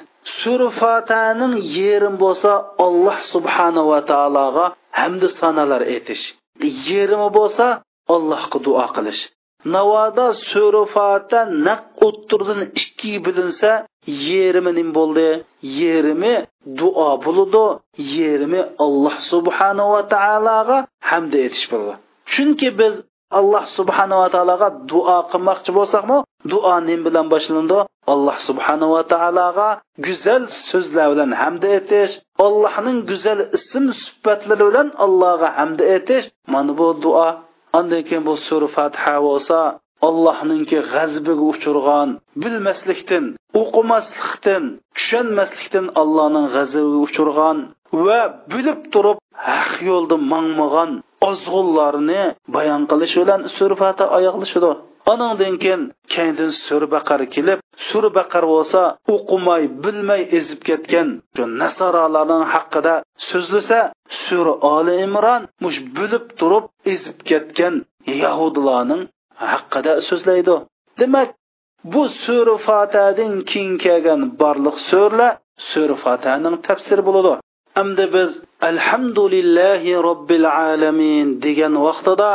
[0.42, 2.52] Surfataning yerim bo'lsa
[2.86, 4.66] alloh subhanava taologa
[5.00, 6.24] hamdu sanolar aytish
[6.88, 7.66] yerimi bo'lsa
[8.16, 9.22] allohga duo qilish.
[9.76, 13.72] Navoda surfata naq o'ttirdan ikki bilinsa
[14.30, 15.30] yerimi nim bo'ldi?
[15.82, 16.36] Yerimi
[16.80, 17.66] duo bo'ludi
[18.16, 20.78] yerimi alloh subhanava taologa
[21.10, 21.96] hamd etish bo'ladi
[22.34, 22.94] chunki biz
[23.40, 26.18] alloh subhanava taologa duo qilmoqchi bo'lsakmi
[26.52, 27.80] duo nim bilan boshlandi.
[28.14, 29.70] Alloh subhanava taologa
[30.06, 32.14] go'zal so'zlar bilan hamda etish
[32.46, 36.26] allohning go'zal ism sifatlari bilan allohga hamda etish.
[36.54, 37.28] Mana bu duo
[37.78, 39.58] andan keyin bu sura fatiha bo'lsa
[40.08, 42.10] allohninki g'azbiga uchirgan
[42.42, 43.26] bilmaslikdan
[43.62, 44.64] o'qimaslikdan
[44.98, 47.58] tushunmaslikdan allohning g'azabiga uchirgan
[48.06, 48.20] va
[48.54, 49.18] bilib turib
[49.50, 50.92] haq yo'lda mangmagan
[51.30, 52.24] ozg'unlarni
[52.56, 54.72] bayon qilish bilan surfati oyoqlashidi
[55.14, 55.82] anandan keyin
[56.14, 58.82] kaydin surbaqar kelib surbaqar bo'lsa
[59.16, 62.96] o'qimay bilmay ezib ketgan shu nasoralarning haqida
[63.30, 63.80] so'zlasa
[64.26, 67.76] sur oli imron mush bilib turib ezib ketgan
[68.24, 69.04] yahudilarning
[69.52, 70.56] haqida so'zlaydi.
[71.00, 71.30] Demak
[71.94, 75.34] bu sura fotadan keyin kelgan barliq so'rlar
[75.72, 77.34] sura fotaning tafsiri bo'ladi.
[77.76, 78.32] Hamda biz
[78.70, 82.32] alhamdulillahi robbil alamin degan vaqtida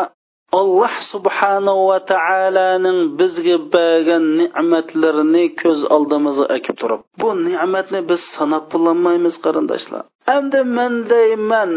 [0.60, 8.64] alloh subhanahu va taoloning bizga bergan ne'matlarini ko'z oldimizga akib turib bu ne'matni biz sanab
[8.72, 10.02] bo'lolmaymiz qarindoshlar.
[10.36, 11.70] Endi man deyman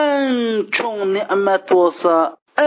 [0.00, 0.36] eng
[0.76, 2.14] cho'ng ne'mat bo'lsa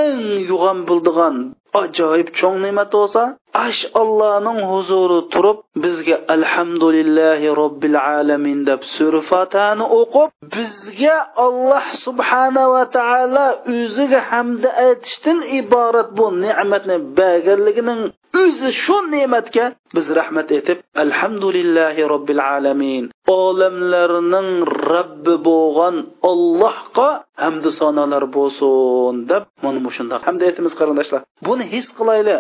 [0.04, 1.36] eng yo'g'on bo'ldigan
[1.82, 9.86] ajoyib cho'ng ne'mat bo'lsa ash allohning huzuri turib bizga alhamdulillahi robbil alamin deb sura fatani
[10.00, 18.02] o'qib bizga alloh subhanava taolo o'ziga hamda aytishdan iborat bu ne'matni berganligining
[18.40, 23.04] o'zi shu ne'matga biz rahmat aytib alhamdulillahi robbil alamin.
[23.42, 24.50] Olamlarning
[24.92, 25.96] robbi bo'lgan
[26.32, 27.10] ollohga
[27.44, 31.22] hamdu sanolar bo'lsin deb mana shundoq hamda aytamiz qarindoshlar.
[31.48, 32.36] Buni his qilayli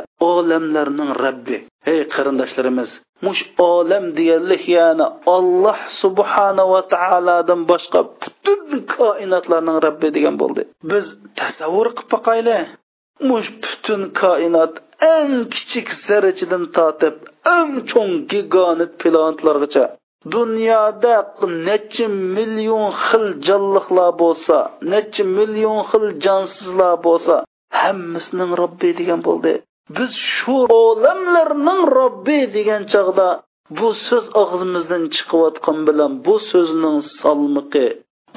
[1.02, 1.58] olamlarning robbi
[1.92, 2.90] ey qarindoshlarimiz
[3.26, 8.62] mush olam deganlik ya'ni olloh subhanava taolodan boshqa butun
[8.96, 10.62] koinotlarning robbi degan bo'ldi.
[10.92, 11.06] Biz
[11.40, 12.58] tasavvur qilib boqayli
[13.30, 14.74] mush butun koinot
[15.16, 17.16] eng kichik zarrachadan tortib
[17.58, 19.86] eng cho'ng giganit planetlargacha
[20.36, 21.16] dunyoda
[21.68, 24.58] necha million xil jonliqlar bo'lsa
[24.94, 27.36] necha million xil jonsizlar bo'lsa
[27.82, 29.54] hammasining robbi degan bo'ldi.
[29.95, 33.30] Biz shu olamlarning robbi degan chog'da
[33.77, 37.88] bu so'z og'zimizdan chiqayotgan bilan bu so'zning salmiqi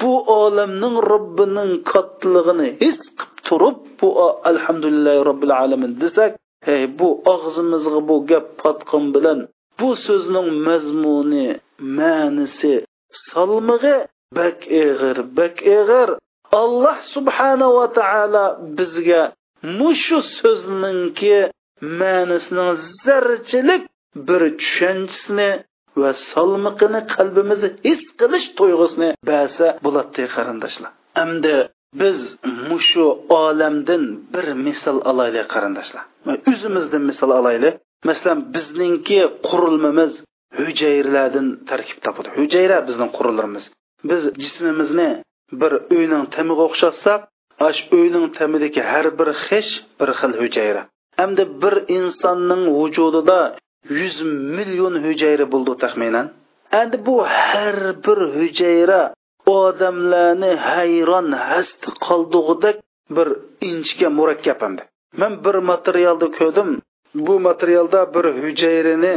[0.01, 4.07] bu olamning robbining kattaligini his qilib turib bu
[4.51, 6.31] alhamdulillah robbil alamin desak
[6.67, 9.39] hey bu og'zimizga bu gap patqan bilan
[9.79, 11.47] bu so'zning mazmuni
[11.97, 12.73] ma'nisi
[13.27, 13.95] salmig'i
[14.37, 16.09] bak eg'ir bak eg'ir.
[16.61, 18.45] Alloh subhanava taolo
[18.77, 19.23] bizga
[19.79, 21.37] mushu so'zninki
[22.01, 22.69] ma'nisining
[23.05, 23.83] zarchilik
[24.27, 25.49] bir tushanchisini
[26.01, 30.91] va salmiqini qalbimizni his qilish tuyg'usini basa bo'ladi qarindoshlar.
[31.23, 31.55] Endi
[32.01, 32.19] biz
[32.69, 33.05] mushu
[33.43, 36.03] olamdan bir misol olaylik qarindoshlar.
[36.51, 37.75] O'zimizdan misol olaylik.
[38.09, 40.11] Masalan bizningki qurilmamiz
[40.59, 42.29] hujayralardan tarkib topadi.
[42.39, 43.63] Hujayra bizning qurilmamiz.
[44.09, 45.09] Biz jismimizni
[45.61, 47.19] bir uyning tamiga o'xshatsak
[47.67, 50.81] ash uyning tamidagi har bir xish bir xil hujayra.
[51.19, 53.39] Hamda bir insonning vujudida
[53.99, 54.15] yuz
[54.57, 56.25] million hujayra bo'ldi taxminan.
[56.81, 59.01] Endi bu har bir hujayra
[59.45, 62.77] odamlarni hayron hast qoldig'idek
[63.15, 63.27] bir
[63.69, 64.83] inchga murakkab endi
[65.21, 66.69] man bir materialda ko'rdim
[67.27, 69.13] bu materialda bir hujayrani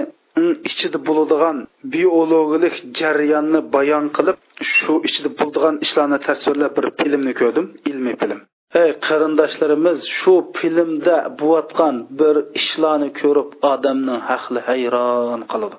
[0.69, 1.57] ichida bo'ladigan
[1.93, 4.37] biologik jarayonni bayon qilib
[4.75, 8.41] shu ichida bo'ladigan ishlarni tasvirlab bir filmni ko'rdim ilmiy film.
[8.83, 15.77] Ey qarindoshlarimiz shu filmda bo'layotgan bir ishlarni ko'rib odamning haqli hayron qiladi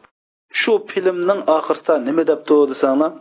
[0.59, 3.11] shu filmning oxirida nima debdi desanglar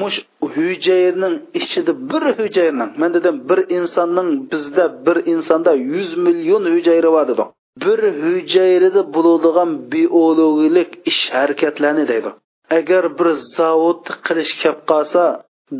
[0.00, 0.18] mush
[0.54, 7.24] hujayrning ichida bir hujayrning man dedim bir insonning bizda bir insonda yuz million hujayra bor
[7.30, 7.44] dedi
[7.82, 12.30] bir hujayrada bo'ladigan biologik ish harakatlarni deydi.
[12.78, 15.22] Agar bir zavodni qilish kelib qolsa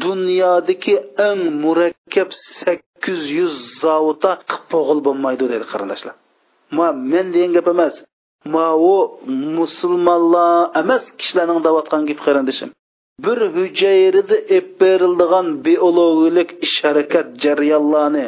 [0.05, 0.95] dunyodagi
[1.29, 6.15] eng murakkab sakkiz yuz zavodda qipog'il bo'lmaydi dedi qarindoshlar.
[6.77, 7.95] Ma men degan gap emas.
[8.55, 8.95] Ma u
[9.59, 12.71] musulmonlar emas kishilarning davotgan gap qarindishim
[13.19, 18.27] bir hujayrada ep berildigan biologik ish harakat jarayonlarni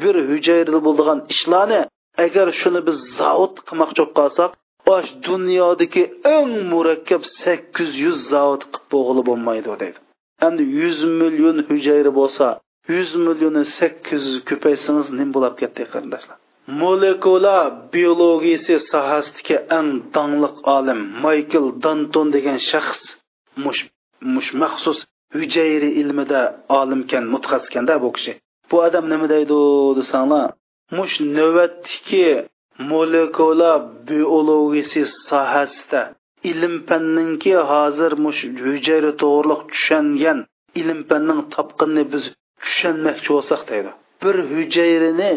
[0.00, 1.80] bir hujayrada bo'ladigan ishlarni
[2.24, 4.50] agar shuni biz zavod qilmoqchi bo'lib qolsak
[4.86, 6.02] bosh dunyodagi
[6.36, 9.98] eng murakkab sakkiz yuz zavod qilib bo'g'ili bo'lmaydi deydi.
[10.42, 12.46] Hamda yuz million hujayra bo'lsa
[12.94, 17.58] yuz millionni sakkiz yuz ko'paysangiz nim bo'lib ketdi qarindoshlar molekula
[17.92, 23.02] biologiyasi sohasidagi eng dongliq olim maykl danton degan shaxs
[23.64, 23.80] mush
[24.34, 24.98] mush maxsus
[25.34, 26.42] hujayri ilmida
[26.80, 28.32] olimkan mutaxassiskanda bu kishi.
[28.70, 29.58] Bu odam nima deydi
[29.98, 30.46] desanglar
[30.96, 32.26] mush navbatdagi
[32.78, 33.72] molekula
[34.08, 36.02] biologiyasi sohasida
[36.50, 40.38] ilm fanninki hozir mush hujayra to'g'riliq tushungan
[40.80, 42.24] ilm fanning topqinni biz
[42.62, 43.90] tushunmoqchi bo'lsak deydi.
[44.22, 45.30] Bir hujayrani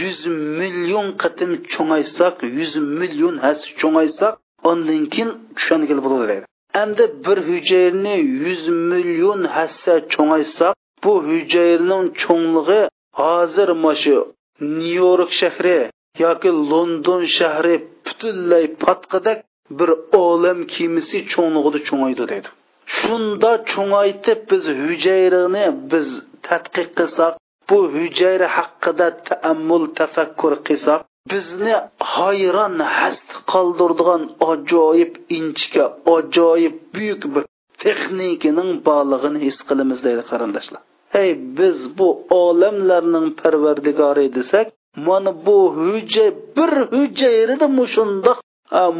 [0.00, 0.20] yuz
[0.60, 4.34] million qatim cho'ngaysak yuz million has cho'ngaysak
[4.70, 6.46] ondan keyin tushungili bo'ladi deydi.
[6.82, 12.82] Endi bir hujayrani yuz million hassa cho'ngaysak bu hujayraning cho'nglig'i
[13.20, 14.18] hozir mana
[14.60, 15.78] nyu york shahri
[16.24, 19.38] yoki london shahri butunlay patqidak
[19.78, 19.90] bir
[20.24, 22.48] olam kemisi cho'nglig'ida cho'ngaydi deydi.
[22.96, 26.08] Shunda cho'ngaytib biz hujayrani biz
[26.48, 27.32] tadqiq qilsak
[27.68, 31.74] bu hujayra haqida taammul tafakkur qilsak bizni
[32.14, 35.84] hayron hast qoldirdigan ajoyib inchika
[36.16, 37.44] ajoyib buyuk bir
[37.82, 40.80] texnikaning borlig'ini his qilamiz deydi qarindoshlar.
[41.14, 42.08] Hey biz bu
[42.42, 46.26] olamlarning parvardigori desak mana bu hujja
[46.56, 48.38] bir hujayrida mushundoq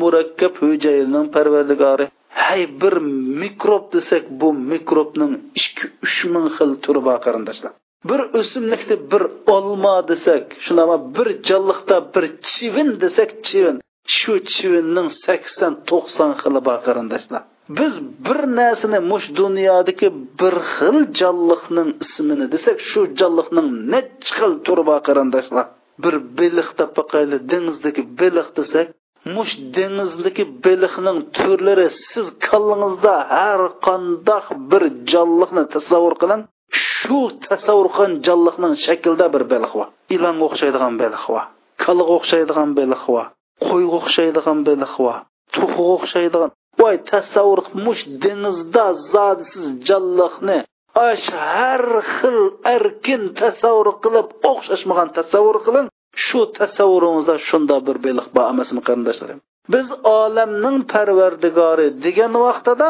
[0.01, 2.07] murakkab hujayraning parvardigori.
[2.45, 2.95] Hay bir
[3.43, 7.73] mikrob desak bu mikrobning ikki uch ming xil turi bor qarindoshlar.
[8.09, 9.23] Bir o'simlikda bir
[9.57, 13.77] olma desak shunaqa bir jonliqda bir chivin desak chivin.
[14.17, 17.43] Shu chivinning sakson to'qson xili bor qarindoshlar.
[17.79, 17.95] Biz
[18.27, 20.09] bir narsani mush dunyodagi
[20.41, 25.67] bir xil jonliqning ismini desak shu jonliqning nechi xil turi bor qarindoshlar.
[26.03, 28.89] Bir beliq tapaqayli dengizdagi beliq desak
[29.35, 34.83] mush dengizdagi beliqning turlari siz kollingizda har qandoq bir
[35.13, 36.43] jonliqni tasavvur qiling.
[36.87, 39.89] Shu tasavvur qilgan jonliqning shaklida bir beliq bor.
[40.15, 41.45] Ilonga o'xshaydigan beliq bor
[41.85, 43.27] kalaga o'xshaydigan beliq bor
[43.69, 45.17] qo'yga o'xshaydigan beliq bor
[45.55, 46.51] tuxuga o'xshaydigan.
[46.81, 50.59] Voy tasavvur mush dengizda zodsiz jonliqni
[50.95, 51.85] ash har
[52.17, 52.41] xil
[52.77, 55.87] erkin tasavvur qilib o'xshashmagan tasavvur qiling
[56.27, 59.39] shu tasavvuringizda shunda bir beliq bor emasmi qarindoshlarim
[59.75, 59.87] biz
[60.19, 62.89] olamning parvardigori degan vaqtida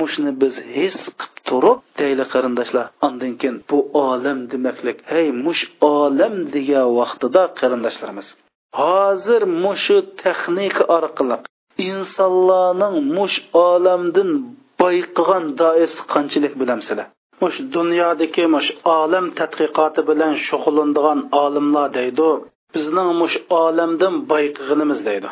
[0.00, 5.62] mushni biz his qilib turib deyli qarindoshlar andan keyin bu olam demaklik hey mush
[5.96, 8.26] olam degan vaqtida qarindoshlarimiz.
[8.80, 11.36] Hozir mushu texnika orqali
[11.90, 13.36] insonlarning mush
[13.68, 14.30] olamdan
[14.82, 17.06] bayqigan doisi qanchalik bilamsizlar?
[17.42, 22.28] Mush dunyodagi mush olam tadqiqoti bilan shug'ullanadigan olimlar deydi.
[22.74, 25.28] Bizning mush olamdan boyqig'inimiz deydi.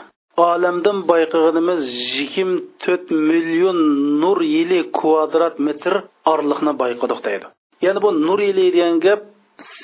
[0.48, 1.82] Olamdan boyqig'inimiz
[2.16, 3.78] yigirma to'rt million
[4.22, 5.92] nur yili kvadrat metr
[6.32, 7.46] orliqni boyqidiq deydi.
[7.84, 9.20] Ya'ni bu nur yili degan gap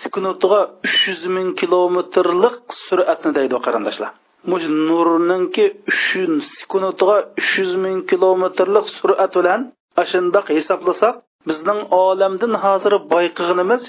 [0.00, 4.10] sekundiga uch yuz ming kilometrlik suratni deydi qarindoshlar.
[4.50, 5.66] Mush nurninki
[6.58, 9.60] sekundiga uch yuz ming kilometrlik surat bilan
[10.02, 11.14] ashundoq hisoblasak
[11.48, 13.82] bizning olamdan hozir boyqig'inimiz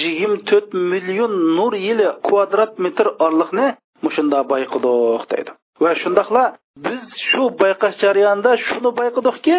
[0.00, 3.66] yigirma to'rt million nur yili kvadrat metr orliqni
[4.04, 5.50] mushunda bayqidiq deydi.
[5.82, 6.44] Va shundoqla
[6.86, 9.56] biz shu bayqash jarayonida shuni bayqidikki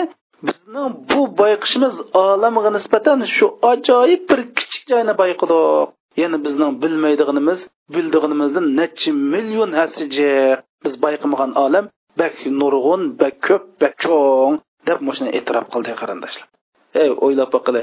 [0.48, 5.88] bizning bu bayqishimiz olamga nisbatan shu ajoyib bir kichik joyni bayqidiq
[6.22, 7.60] ya'ni bizning bilmaydiganimiz
[7.96, 10.34] bildiganimizdan necha million hasija
[10.84, 11.86] biz bayqamagan olam
[12.20, 14.56] bak nurg'un bak ko'p bak cho'ng
[14.88, 16.48] deb shuni e'tirof qildi qarindoshlar
[17.04, 17.82] ey o'ylab boqili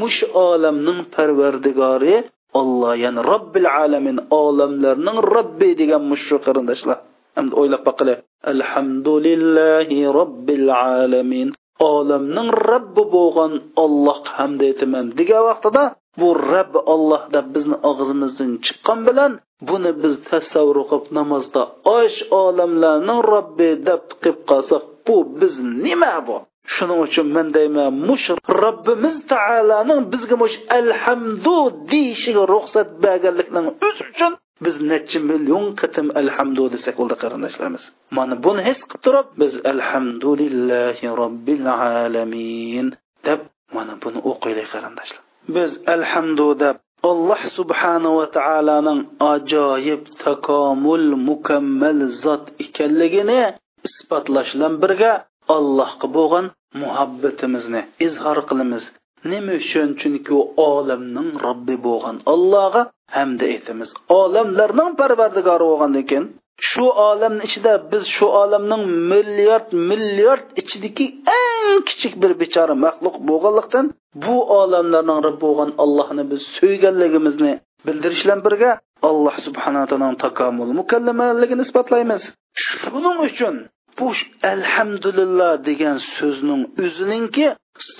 [0.00, 2.16] mush olamning parvardigori
[2.60, 6.98] olloh ya'ni robbil alamin olamlarning robbi degan mushu qarindoshlar.
[7.36, 8.14] Hamda o'ylab boqili
[8.52, 11.48] alhamdulillahi robbil alamin.
[11.94, 13.52] Olamning robbi bo'lgan
[13.84, 15.06] olloh hamd aytaman.
[15.18, 15.84] Degan vaqtida
[16.20, 19.32] bu robb olloh deb bizni og'zimizdan chiqqan bilan
[19.68, 21.62] buni biz tasavvur qilib namozda
[21.98, 25.54] osh olamlarning robbi deb qilib qolsak bu biz
[25.84, 26.36] nima bu?
[26.74, 28.26] Shuning uchun men deyman mush
[28.62, 31.56] robbimiz taoloning bizga mush alhamdu
[31.92, 34.32] deyishiga ruxsat berganlikning o'zi uchun
[34.64, 37.84] biz necha million qatim alhamdu desak bo'ldi qarindoshlarimiz.
[38.16, 41.66] Mana buni his qilib turib biz alhamdulillahi robbil
[41.98, 42.86] alamin
[43.26, 43.40] deb
[43.76, 45.22] mana buni o'qiylik qarindoshlar.
[45.56, 46.76] Biz alhamdu deb
[47.10, 49.00] alloh subhanava taoloning
[49.34, 53.42] ajoyib takomul mukammal zot ekanligini
[53.88, 55.12] isbotlash bilan birga
[55.56, 56.46] allohga bo'lgan
[56.82, 58.84] muhabbatimizni izhor qilamiz.
[59.32, 59.88] Nima uchun?
[60.00, 62.82] Chunki u olamning robbi bo'lgan allohga
[63.16, 63.88] hamda aytamiz.
[64.20, 66.26] Olamlarning parvardigori bo'lgandan keyin
[66.70, 68.82] shu olamni ichida biz shu olamning
[69.12, 71.06] milliard milliard ichidagi
[71.40, 73.86] eng kichik bir bechora maxluq bo'lganlikdan
[74.24, 77.52] bu olamlarning robbi bo'lgan allohni biz suyganligimizni
[77.86, 78.70] bildirish bilan birga
[79.08, 82.22] alloh subhanaa taoloning takomul mukallamaligini isbotlaymiz.
[82.66, 83.54] Shuning uchun
[84.02, 84.10] bu
[84.54, 87.46] alhamdulillah degan so'zning o'zininki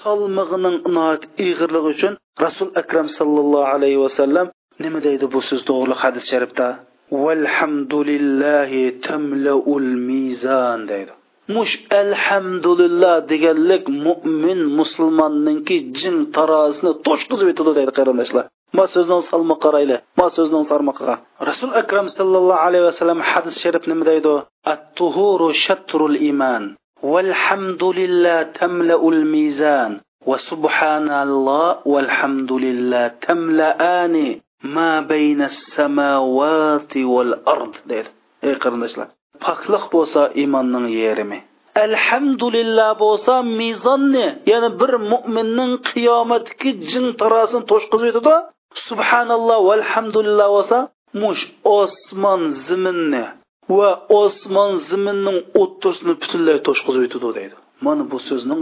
[0.01, 0.77] solmig'ining
[1.47, 2.13] ig'irligi uchun
[2.45, 4.47] rasul akram sallallohu alayhi vasallam
[4.85, 6.67] nima deydi bu so'z to'g'ri hadis sharifda?
[7.25, 11.13] Valhamdulillahi tamlaul mizan deydi.
[11.57, 18.45] Mush alhamdulillah deganlik mo'min musulmonninki jin tarozini to'shqizib o'tadi deydi qarindoshlar.
[18.79, 21.15] Ma so'zni salmoq qarayli ma so'zni sarmoqqa
[21.49, 24.35] rasul akram sallallohu alayhi vasallam hadis sharif nima deydi?
[24.65, 26.77] At tuhuru shatrul iman.
[27.03, 30.01] Valhamdulillah tamlaul mizan.
[30.27, 38.11] Va subhanalloh valhamdulillah tamlaani ma bayna samawati val ard deydi
[38.47, 39.09] ey qarindoshlar
[39.45, 41.39] poklik bo'lsa iymonning yerimi
[41.87, 48.35] alhamdulillah bo'lsa mezonni ya'ni bir mo'minning qiyomatdagi jin tarosini to'shqizib yetadi
[48.87, 50.79] subhanalloh valhamdulillah bo'lsa
[51.23, 51.43] mush
[51.81, 53.25] osmon ziminni
[53.79, 53.91] va
[54.23, 57.57] osmon ziminning o'ttirisini butunlay to'shqizib yetadi deydi.
[57.87, 58.61] Mana bu so'zning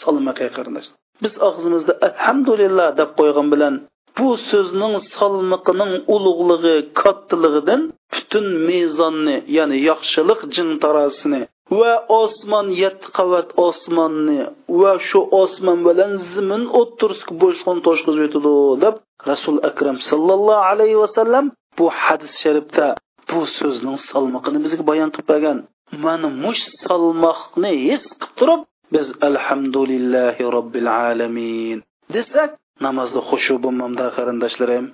[0.00, 0.88] salmaqi qarindosh
[1.24, 3.74] biz og'zimizda alhamdulillah deb qo'ygan bilan
[4.18, 7.80] bu so'zning salmiqining ulug'lig'i kattaligidan
[8.14, 11.42] butun mezonni ya'ni yaxshilik jintarasini
[11.78, 14.40] va osmon yetti qavat osmonni
[14.80, 18.52] va shu osmon bilan zimin o'ttirsiq bo'shliqni to'shqizib yetadi
[18.84, 18.94] deb
[19.30, 21.44] rasul akram sallallohu alayhi vasallam
[21.78, 22.86] bu hadis sharifda
[23.30, 25.58] bu so'zning salmoqini bizga bayon qilib bergan
[26.04, 28.60] mana mush salmoqni his qilib turib
[28.94, 31.78] biz alhamdulillahi robbil alamin
[32.14, 32.50] desak
[32.86, 34.86] namozda xushu bo'lmamda qarindoshlarim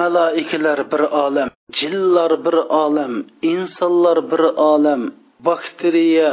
[0.00, 3.12] malaikalar bir olam jinlar bir olam
[3.52, 5.02] insonlar bir olam
[5.48, 6.30] bakteriya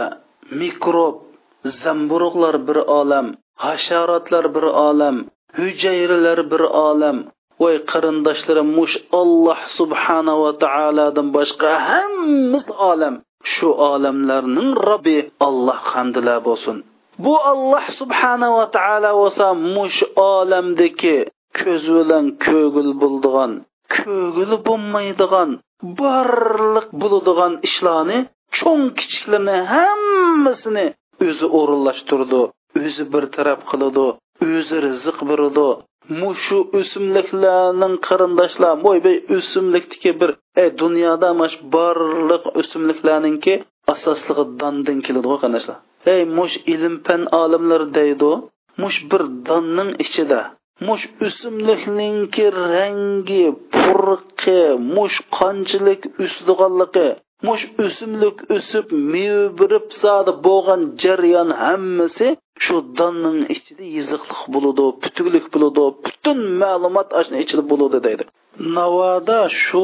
[0.61, 1.15] mikrob
[1.83, 3.27] zamburug'lar bir olam
[3.65, 5.15] hasharotlar bir olam
[5.57, 7.17] hujayralar bir olam
[7.61, 13.15] voy qarindoshlarim mush alloh subhanava taolodan boshqa hammasi olam.
[13.53, 16.77] Shu olamlarning robbi alloh hamdilar bo'lsin.
[17.25, 19.45] Bu alloh subhanava taolo bo'lsa
[19.75, 19.99] mush
[20.33, 21.17] olamdagi
[21.59, 23.51] ko'z bilan ko'gil bo'ldigan
[23.95, 25.49] ko'gili bo'lmaydigan
[25.99, 28.17] barliq bo'ladigan ishlarni
[28.57, 30.87] cho'ng kichiklarni hammasini
[31.27, 32.41] o'zi o'rinlashtirdi
[32.81, 34.07] o'zi bir taraf qiladi
[34.49, 35.69] o'zi rizq beradi
[36.43, 40.31] shu o'simliklarning qarindoshlar mo'ybay o'simlikdagi bir
[40.63, 43.53] e, dunyoda mash barliq o'simliklarninki
[43.93, 45.77] asosligi dondan keladi qarindoshlar
[46.13, 48.31] ey mush ilm fan olimlar deydi
[48.81, 50.41] mush bir donning ichida
[50.87, 53.45] mush o'simlikninki rangi
[53.75, 54.61] purqi
[54.95, 57.07] mush qanchalik o'sdiganligi
[57.47, 62.27] mush o'simlik o'sib meva berib sodi bo'lgan jarayon hammasi
[62.63, 68.23] shu donning ichida yiziqliq bo'ladi putuklik bo'ladi butun ma'lumot ashni ichida bo'ladi deydi.
[68.77, 69.83] Navoda shu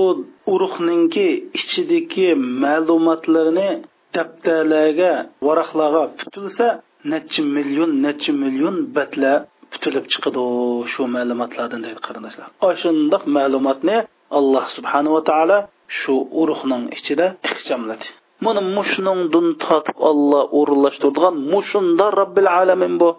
[0.54, 1.28] urug'ninki
[1.60, 2.30] ichidagi
[2.64, 3.70] ma'lumotlarni
[4.16, 5.12] daftarlarga
[5.48, 6.68] varaqlarga putilsa
[7.12, 9.34] necha million necha million batla
[9.72, 10.44] putilib chiqadi
[10.92, 12.48] shu ma'lumotlardan deydi qarindoshlar.
[12.82, 13.98] Shundoq ma'lumotni
[14.40, 15.58] alloh subhanava taolo
[16.00, 18.08] shu urug'ning ichida ixchamladi.
[18.46, 23.10] Buni mushningdin totib olloh o'rinlashtirdigan mushunda robbil alamin bu.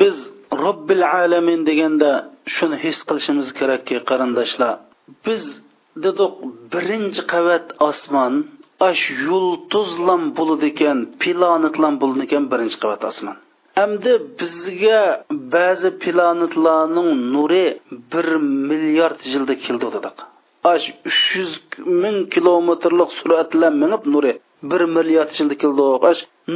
[0.00, 0.16] Biz
[0.64, 2.10] robbil alamin deganda
[2.54, 4.72] shuni his qilishimiz kerakki qarindoshlar.
[5.26, 5.42] Biz
[6.04, 6.32] dedik
[6.72, 8.34] birinchi qavat osmon
[8.88, 13.36] ash yulduzlam bo'ladi ekan planetlam bo'ladi ekan birinchi qavat osmon.
[13.84, 15.00] Endi bizga
[15.54, 17.66] ba'zi planetlarning nuri
[18.16, 18.36] 1
[18.68, 20.16] milliard yilda keldi dedik.
[20.72, 21.52] Ash uch yuz
[22.02, 24.34] ming kilometrlik surat bilan minib nuri.
[24.70, 25.82] Bir milliard yilda keldi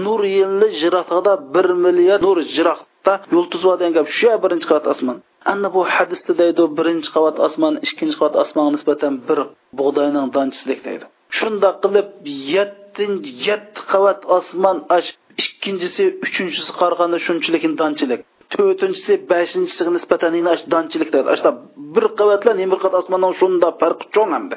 [0.05, 5.17] nur yilni jiroqda bir milliard nur jiroqda yulduz bor degan gap shu birinchi qavat osmon.
[5.53, 9.39] Ana bu hadisda deydi birinchi qavat osmon ikkinchi qavat osmonga nisbatan bir
[9.79, 11.05] bug'doyning donchisidek deydi.
[11.39, 12.09] Shundoq qilib
[12.55, 15.09] yettinchi yetti qavat osmon ash
[15.43, 18.21] ikkinchisi uchinchisi qaraganda shunchalik donchilik.
[18.55, 20.33] To'rtinchisi beshinchisiga nisbatan
[20.75, 21.29] donchilik deydi.
[21.35, 21.51] Ashta
[21.95, 24.57] bir qavatlar bir qavat osmondan shunda farqi cho'ng hamda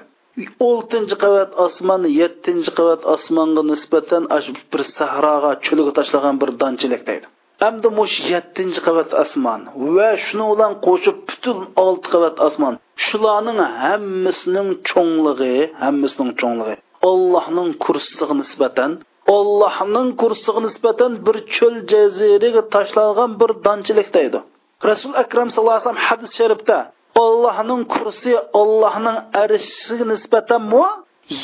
[0.70, 4.24] oltinchi qavat osmon yettinchi qavat osmonga nisbatan
[4.72, 7.26] bir sahroga cho'lga tashlagan bir donchilik deydi.
[7.64, 9.62] Hamda mush yettinchi qavat osmon
[9.96, 12.74] va shuni bilan qo'shib butun olti qavat osmon.
[13.06, 16.76] Shularning hammasining cho'ngligi hammasining cho'ngligi
[17.10, 18.92] allohning kursisiga nisbatan
[19.38, 24.40] allohning kursiga nisbatan bir cho'l jaziraga tashlangan bir donchilik deydi.
[24.90, 26.78] Rasul akram sallallohu alayhi vasallam hadis sharifda
[27.26, 30.86] Allah'ın kursi Allah'ın erişi nispeten mu?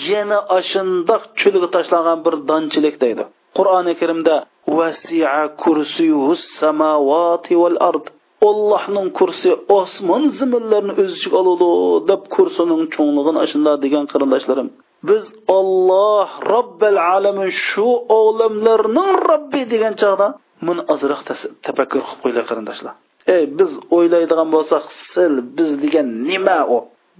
[0.10, 3.24] Yeni aşındak çülgü taşlanan bir dançilik deydi.
[3.56, 8.06] Qur'oni karimda vasia kursiyuhu samavati val ard
[8.42, 14.70] Allah'ın kursi osman zimillerini özçük ichiga deb kursunun çoğunluğun aşında degen qarindoshlarim.
[15.04, 17.84] Biz Allah Rabbel alemin şu
[18.20, 20.28] olamlarning Rabbi degen çağda
[20.62, 21.22] buni ozroq
[21.66, 22.94] tefekkür qilib qo'ylar qarindoshlar.
[23.36, 26.78] Ey biz o'ylaydigan bo'lsak sil biz degan nima u?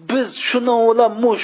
[0.10, 1.44] Biz shuni bilan mush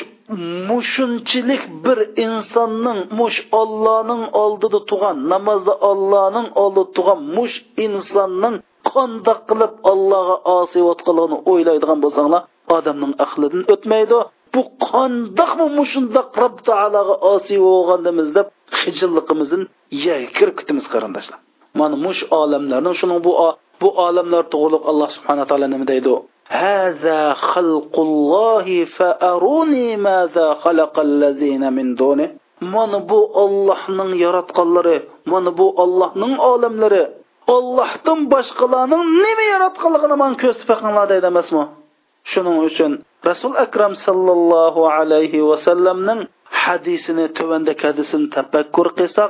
[0.69, 7.55] mushunchilik bir insonning mush ollohning oldida tug'an namozda ollohning oldida tug'an mush
[7.85, 8.55] insonning
[8.91, 12.41] qandoq qilib ollohga osiyotganligini o'ylaydigan bo'lsanglar
[12.77, 14.17] odamning aqlidan o'tmaydi.
[14.53, 18.47] Bu qandoqmi mushundoq rob taologa osiy bo'lganimiz deb
[18.79, 19.63] hijilligimizdan
[20.05, 21.39] yerga kirib ketamiz qarindoshlar.
[21.79, 23.31] Mana mush olamlarning shuning bu
[23.83, 26.13] bu olamlar to'g'liq alloh subhana taolo nima deydi?
[26.61, 27.21] Haza
[27.51, 32.25] xalqullohi faaruni maza xalaqallazina min duni.
[32.73, 34.97] Mana bu ollohning yaratganlari
[35.31, 37.03] mana bu ollohning olamlari
[37.55, 41.63] ollohdan boshqalarning nima yaratganligini man ko'rsatib boqinglar deydi emasmi?
[42.31, 42.91] Shuning uchun
[43.29, 46.19] rasul akram sallallohu alayhi vasallamning
[46.63, 49.29] hadisini tuvandagi hadisini tafakkur qilsak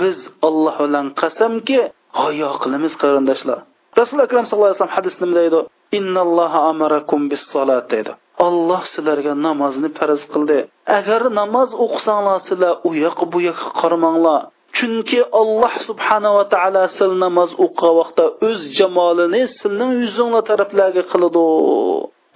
[0.00, 0.16] biz
[0.48, 1.78] olloh bilan qasamki
[2.20, 3.58] hayo qilamiz qarindoshlar.
[4.00, 5.60] Rasul akram sallallohu alayhi vasallam hadisda nima deydi?
[5.98, 8.12] Innalloha amarakum bis solat deydi.
[8.46, 10.58] Olloh sizlarga namozni farz qildi.
[10.98, 14.40] Agar namoz o'qisanglar sizlar u yoq bu yoqqa qaramanglar
[14.76, 21.44] chunki alloh subhanava taolo sil namoz o'qigan vaqtda o'z jamolini sizning yuzinglar taraflarga qiladi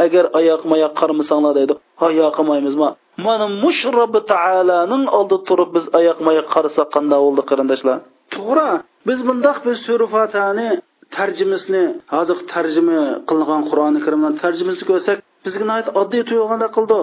[0.04, 1.74] agar oyoq mayoq qaramasanglar deydi.
[2.06, 2.88] Oyoqimaymizmi
[3.26, 7.96] mana mush robbi taoloning oldida turib biz oyoq mayoq qarasak qanday bo'ldi qarindoshlar?
[8.34, 8.70] To'g'ri.
[9.08, 10.68] Biz bundoq biz surfatani
[11.16, 11.84] tarjimasini
[12.14, 17.00] hozir tarjima qilingan qur'oni karimdan tarjimasini ko'rsak bizga oddiy tuyulgandek qildi.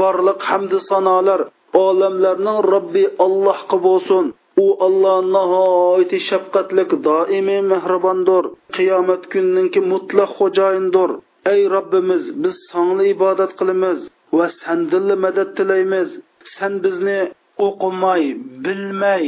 [0.00, 1.40] Borliq hamdi sanolar
[1.86, 4.24] olamlarning robbi allohga bo'lsin.
[4.64, 8.44] U olloh nihoyatda shafqatlik doimiy mehribondir.
[8.76, 11.10] Qiyomat kunninki mutlaq xo'jayindir
[11.52, 13.98] ey robbimiz biz songli ibodat qilamiz
[14.36, 16.08] va sandilla madad tilaymiz.
[16.54, 17.20] San bizni
[17.66, 18.22] o'qimay
[18.64, 19.24] bilmay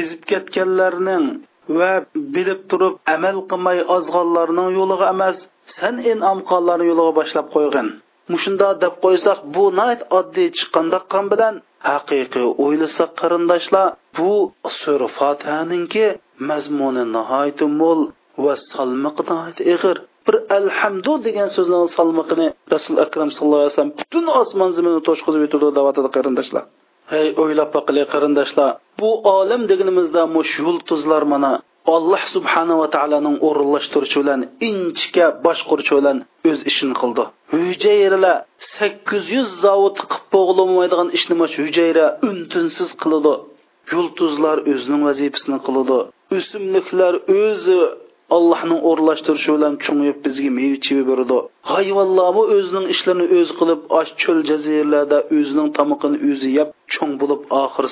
[0.00, 1.24] ezib ketganlarning
[1.78, 1.92] va
[2.34, 5.36] bilib turib amal qilmay ozg'onlarning yo'liga emas
[5.76, 7.88] san in'om qilganlarning yo'liga boshlab qo'ygin.
[8.32, 11.54] Mushunda deb qo'ysak bu nayt oddiy chiqqandaqqan bilan
[11.90, 13.86] haqiqiy o'ylasak qarindoshlar
[14.16, 14.32] bu
[14.80, 16.06] sura fotihaninki
[16.48, 18.00] mazmuni nihoyatda mo'l
[18.44, 19.96] va salmiqi nihoyat ig'ir.
[20.26, 25.68] Bir alhamdu degan so'zning salmiqini rasul akram sallallohu alayhi vasallam butun osmon zaminni to'shqizib yutadi
[25.78, 26.64] deyotadi qarindoshlar.
[27.12, 31.52] Hey o'ylab boqili qarindoshlar bu olam deganimizda mush yulduzlar mana
[31.94, 34.40] alloh subhanava taoloning o'rinlashtirishi bilan
[34.70, 36.18] inchika boshqurishi bilan
[36.50, 37.24] o'z ishini qildi.
[37.54, 38.36] Hujayralar
[38.76, 43.34] sakkiz yuz zavod qilib bo'g'ilmaydigan ishni mush hujayra un tunsiz qiladi.
[43.92, 45.98] Yulduzlar o'zining vazifasini qiladi.
[46.36, 47.78] O'simliklar o'zi
[48.36, 51.38] allohning o'rlashtirishi bilan cho'ngib bizga meva cheva berdi
[51.72, 57.86] hayvonlarmi o'zining ishlarini o'zi qilib osh cho'l jaziralarda o'zining tomoqini o'zi yeb cho'ng bo'lib oxir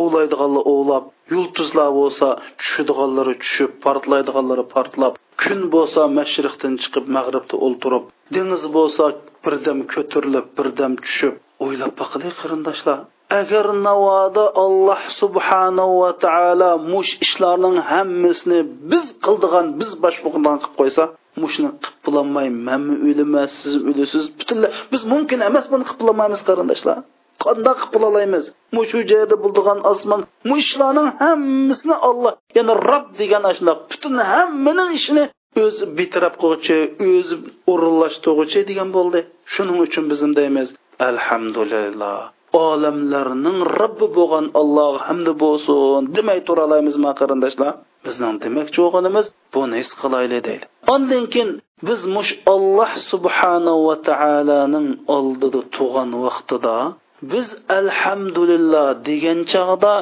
[0.00, 1.04] ovlaydiganlar ovlab
[1.34, 2.28] yulduzlar bo'lsa
[2.60, 8.04] tushadiganlari tushib portlaydiganlari portlab kun bo'lsa mashriqdan chiqib mag'ribda o'ltirib
[8.34, 9.04] dengiz bo'lsa
[9.44, 12.98] birdam ko'tarilib birdam tushib o'ylab boqili qarindoshlar.
[13.40, 18.60] Agar navoda alloh subhanahu va taolo mush ishlarning hammasini
[18.90, 21.04] biz qildigan biz boshbuqdan qilib qo'ysa
[21.42, 26.98] mushni qilib bo'lolmay manmi o'laman siz o'lasiz butunlay biz mumkin emas buni qilib bo'lolmaymiz qarindoshlar.
[27.44, 28.44] Qandoq qilib bo'lolaymiz
[28.76, 35.24] mushu joyda bo'ldigan osmon mu ishlarning hammasini olloh ya'ni rob degan shunaqa butun hammaning ishini
[35.64, 36.76] o'zi bitirab qo'yguchi
[37.08, 37.36] o'zi
[37.72, 39.20] o'rinlashtirg'uchi degan bo'ldi.
[39.52, 40.68] Shuning uchun biz deymiz
[41.08, 42.20] alhamdulillah.
[42.66, 47.72] Olamlarning robbi bo'lgan alloh hamdi bo'lsin demay turaolaymizmi qarindoshlar?
[48.06, 50.64] Bizning demakchi bo'lganimiz buni his qilayli deydi.
[50.94, 51.50] Ondan keyin
[51.88, 56.76] biz mush olloh subhanahu va taoloning oldida tug'an vaqtida
[57.32, 57.46] biz
[57.80, 59.94] alhamdulillah degan chog'da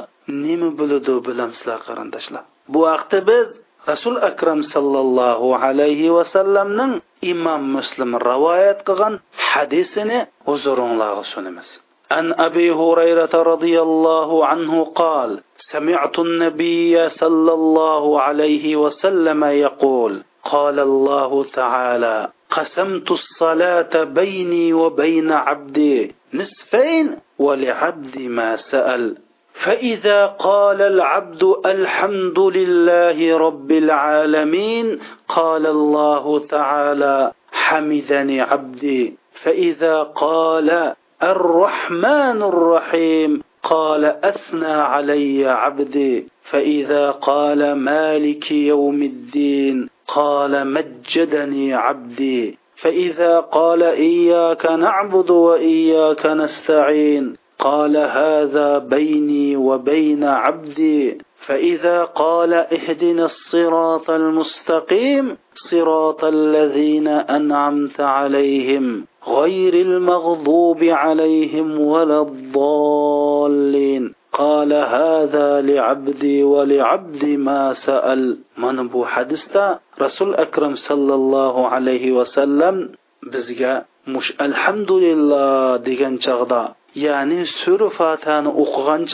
[0.44, 2.42] nima biladi bilamsizlar qarindoshlar?
[2.72, 3.46] Bu vaqtda biz
[3.90, 6.92] rasul akram sallallohu alayhi vasallamning
[7.32, 9.14] imom muslim rivoyat qilgan
[9.51, 11.68] hadisini huzuringlarga sunamiz.
[12.11, 20.81] عن أبي هريرة رضي الله عنه قال سمعت النبي صلى الله عليه وسلم يقول قال
[20.81, 29.17] الله تعالى قسمت الصلاة بيني وبين عبدي نصفين ولعبدي ما سأل.
[29.65, 39.17] فإذا قال العبد الحمد لله رب العالمين قال الله تعالى حمدني عبدي.
[39.43, 43.43] فإذا قال الرحمن الرحيم.
[43.62, 52.59] قال أثنى علي عبدي فإذا قال مالك يوم الدين قال مجدني عبدي.
[52.83, 61.18] فإذا قال إياك نعبد وإياك نستعين قال هذا بيني وبين عبدي.
[61.47, 69.10] فإذا قال اهدنا الصراط المستقيم صراط الذين أنعمت عليهم.
[69.29, 74.14] غير المغضوب عليهم ولا الضالين.
[74.33, 78.39] قال هذا لعبدي ولعبدي ما سأل.
[78.59, 82.89] من بو حدثة رسول أكرم صلى الله عليه وسلم.
[83.23, 86.75] بزجا مش الحمد لله ديغن چغدا.
[86.97, 89.07] يعني سور فاتحان أوقغان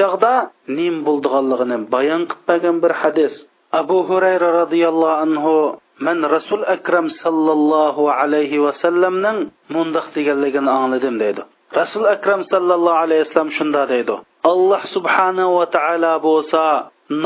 [0.69, 3.45] نيم بولدغانلغن بيان قبغان بر حدث
[3.75, 9.39] أبو هريرة رضي الله عنه man rasul akram sallallohu alayhi vasallamning
[9.75, 11.43] mundoq deganligini angladim deydi.
[11.81, 14.15] Rasul akram sallallohu alayhi vasallam shunda deydi.
[14.53, 16.63] Alloh subhanahu va taolo bo'lsa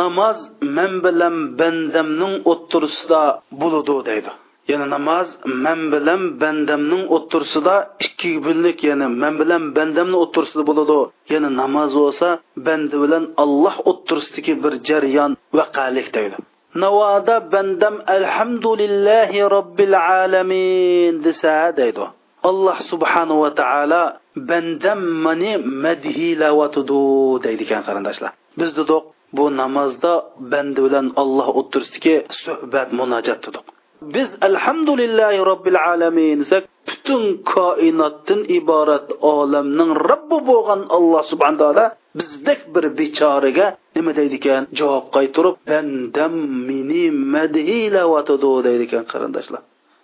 [0.01, 0.39] namoz
[0.77, 3.23] men bilan bandamning o'ttirisida
[3.61, 4.31] bo'ludi deydi.
[4.71, 5.29] Ya'ni namoz
[5.64, 7.75] men bilan bandamning o'ttirisida
[8.07, 10.99] ikki birlik ya'ni men bilan bandamni o'ttirisida bo'ladi.
[11.33, 12.29] Ya'ni namoz bo'lsa
[12.66, 16.37] banda bilan alloh o'ttirisidagi bir jarayon vaqalik deydi.
[16.75, 22.05] Navoda bandam alhamdulillahi robbil alamin desa deydi
[22.51, 24.03] alloh subhanahu va taolo
[24.51, 25.53] bandam mani
[25.85, 27.01] madhilawatudu
[27.45, 29.03] deydi ekan qarindoshlar biz dedik
[29.37, 30.12] bu namozda
[30.53, 32.14] banda bilan alloh o'ttirisidagi
[32.45, 33.66] suhbat munojat dedik
[34.03, 37.22] biz alhamdulillahi robbil alamin desak butun
[37.55, 41.86] koinotdan iborat olamning robbi bo'lgan alloh subhana taolo
[42.18, 44.62] bizdek bir bechoraga nima deydi ekan?
[44.78, 46.34] Javob qaytirib bandam
[46.68, 49.62] meni madhilavatudu deydi ekan qarindoshlar.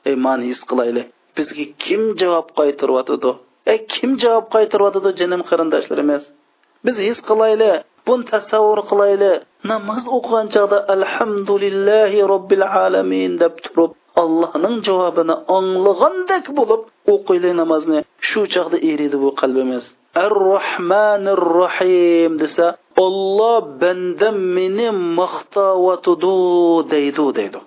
[0.09, 1.07] Ey mani his qilaylik.
[1.37, 3.33] Bizga kim javob qaytiryotidi
[3.73, 6.23] ey kim javob qaytiryotidi jinim qarindoshlarimiz
[6.85, 7.75] biz his qilaylik
[8.07, 9.37] buni tasavvur qilaylik.
[9.71, 13.93] Namoz o'qigan chog'da alhamdulillahi robbil alamin deb turib
[14.23, 16.83] allohning javobini anglagandek bo'lib
[17.15, 19.85] o'qiylik namozni shu chog'da eriydi bu qalbimiz
[20.25, 22.67] ar rohmanir rohim desa
[23.07, 24.89] olloh bandam meni
[25.21, 26.35] maqtavatudu
[26.93, 27.61] deydi deydi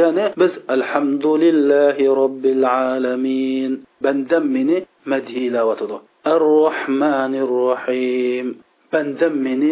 [0.00, 3.72] ya'ni biz alhamdulillahi robbil alamin
[4.04, 4.78] bandam meni
[5.12, 5.96] madhilavatudu
[6.32, 8.46] ar rohmanir rohim
[8.92, 9.70] bandam meni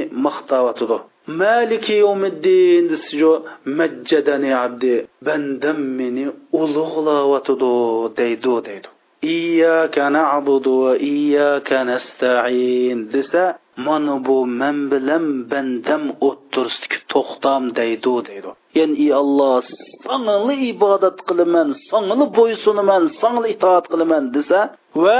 [1.26, 8.88] maqtavatudu maliki yawmiddin desijo majjadani abdi bandam meni ulug'lavatudu deydi deydi
[9.22, 18.50] iyyaka na'budu va iyyaka nasta'in desa mana bu men bilan bandam o'ttirsidagi to'xtam deydi deydi.
[18.78, 19.62] Ya'ni ey alloh
[20.04, 24.60] sanga ibodat qilaman sanga bo'ysunaman sanga itoat qilaman desa
[25.04, 25.18] va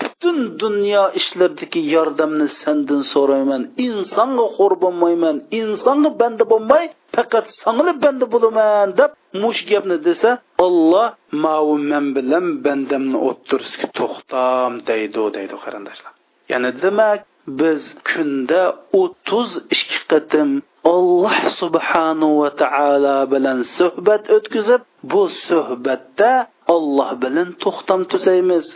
[0.00, 6.84] butun dunyo ishlaridagi yordamni sendan so'rayman insonga xo'r bo'lmayman insonga banda bo'lmay
[7.16, 9.10] faqat sanga banda bo'laman deb
[9.42, 10.30] mush gapni desa
[10.66, 11.08] olloh
[11.44, 16.12] mau men bilan bandamni o'ttirishga to'xtam deydi deydi qarindoshlar
[16.52, 18.62] ya'ni demak biz kunda
[19.00, 20.50] o'ttiz ikki qatim
[20.94, 24.82] alloh subhanahu va taolo bilan suhbat o'tkazib
[25.12, 26.32] bu suhbatda
[26.74, 28.66] olloh bilan to'xtam tuzaymiz.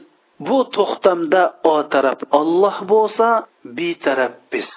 [0.46, 1.42] Bu to'xtamda
[1.72, 3.28] o taraf olloh bo'lsa
[3.76, 4.70] betaraf taraf biz.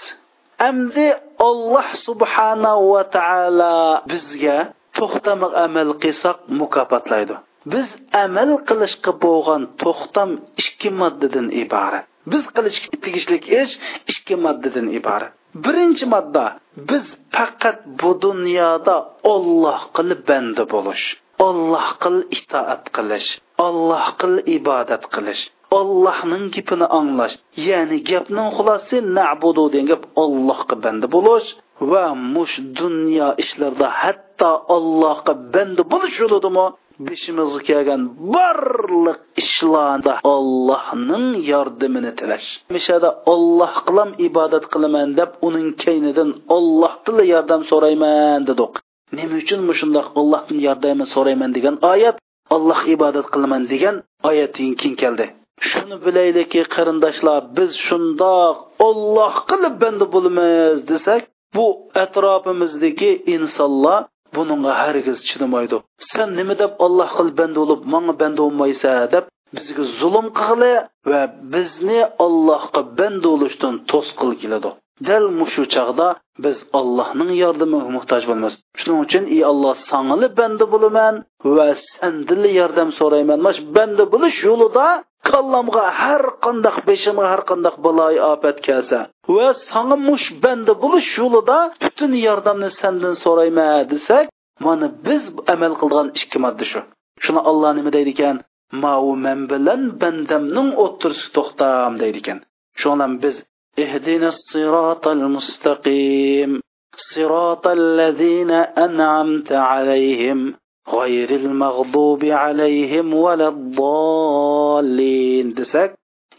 [0.69, 1.07] Amdi
[1.47, 3.77] olloh subhanahu va taolo
[4.11, 4.57] bizga
[4.97, 7.35] to'xtam amal qilsak mukofotlaydi.
[7.73, 7.87] Biz
[8.23, 10.29] amal qilishga bo'lgan to'xtam
[10.61, 12.05] ikki moddadan iborat.
[12.31, 13.73] Biz qilish tegishli ish
[14.11, 15.33] ikki moddadan iborat.
[15.65, 16.45] Birinchi modda
[16.89, 17.05] biz
[17.35, 18.95] faqat bu dunyoda
[19.33, 21.05] olloh qilib banda bo'lish
[21.47, 23.29] olloh qil itoat qilish
[23.67, 25.43] olloh qil ibodat qilish
[25.79, 27.35] ollohning gapini anglash
[27.67, 31.47] ya'ni gapning xulosasi nabudu degan gap ollohga banda bo'lish
[31.91, 36.65] va mush dunyo ishlarida hatto ollohga banda bo'lish yo'lidimi?
[37.05, 38.01] Beshimizga kelgan
[38.35, 42.47] barliq ishlarda ollohning yordamini tilash.
[42.75, 48.73] Mishada olloh qilam ibodat qilaman deb uning kaynidan ollohdan yordam so'rayman dedik.
[49.17, 52.15] Nima uchun mushundoq ollohdan yordam so'rayman degan oyat
[52.55, 53.95] olloh ibodat qilaman degan
[54.29, 55.25] oyatdan keyin keldi.
[55.69, 58.55] Shuni bilaylikki qarindoshlar biz shundoq
[58.87, 61.21] olloh qilib banda bo'lamiz desak
[61.55, 61.65] bu
[62.03, 64.01] atrofimizdagi insonlar
[64.35, 65.77] buningga hargiz chidamaydi
[66.09, 69.25] sen nima deb alloh qil banda bo'lib manga banda bo'lmaysa deb
[69.55, 70.73] bizga zulm qilg'ili
[71.09, 71.21] va
[71.53, 74.69] bizni allohga banda bo'lishdan to'sqil keladi
[75.07, 76.07] dal mushu chog'da
[76.43, 81.15] biz allohning yordamiga muhtoj bo'lamiz shuning uchun ey alloh sangili banda bo'laman
[81.55, 84.85] va sandili yordam so'rayman mana shu banda bo'lish yo'lida
[85.30, 88.98] kallamga har qandoq beshimga har qandoq baloy ofat kelsa
[89.36, 94.24] va sanga mush banda bo'lish yo'lida butun yordamni sendan so'rayman desak
[94.66, 95.22] mana biz
[95.54, 96.80] amal qilgan ikki modda shu
[97.24, 98.36] shuni olloh nima deydi ekan
[98.84, 102.38] mau men bilan bandamning o'ttirisi to'xtam deydi ekan
[102.80, 103.36] shulan biz
[103.78, 106.60] اهدنا الصراط المستقيم
[106.96, 110.54] صراط الذين أنعمت عليهم
[110.88, 115.90] غير المغضوب عليهم ولا الضالين desak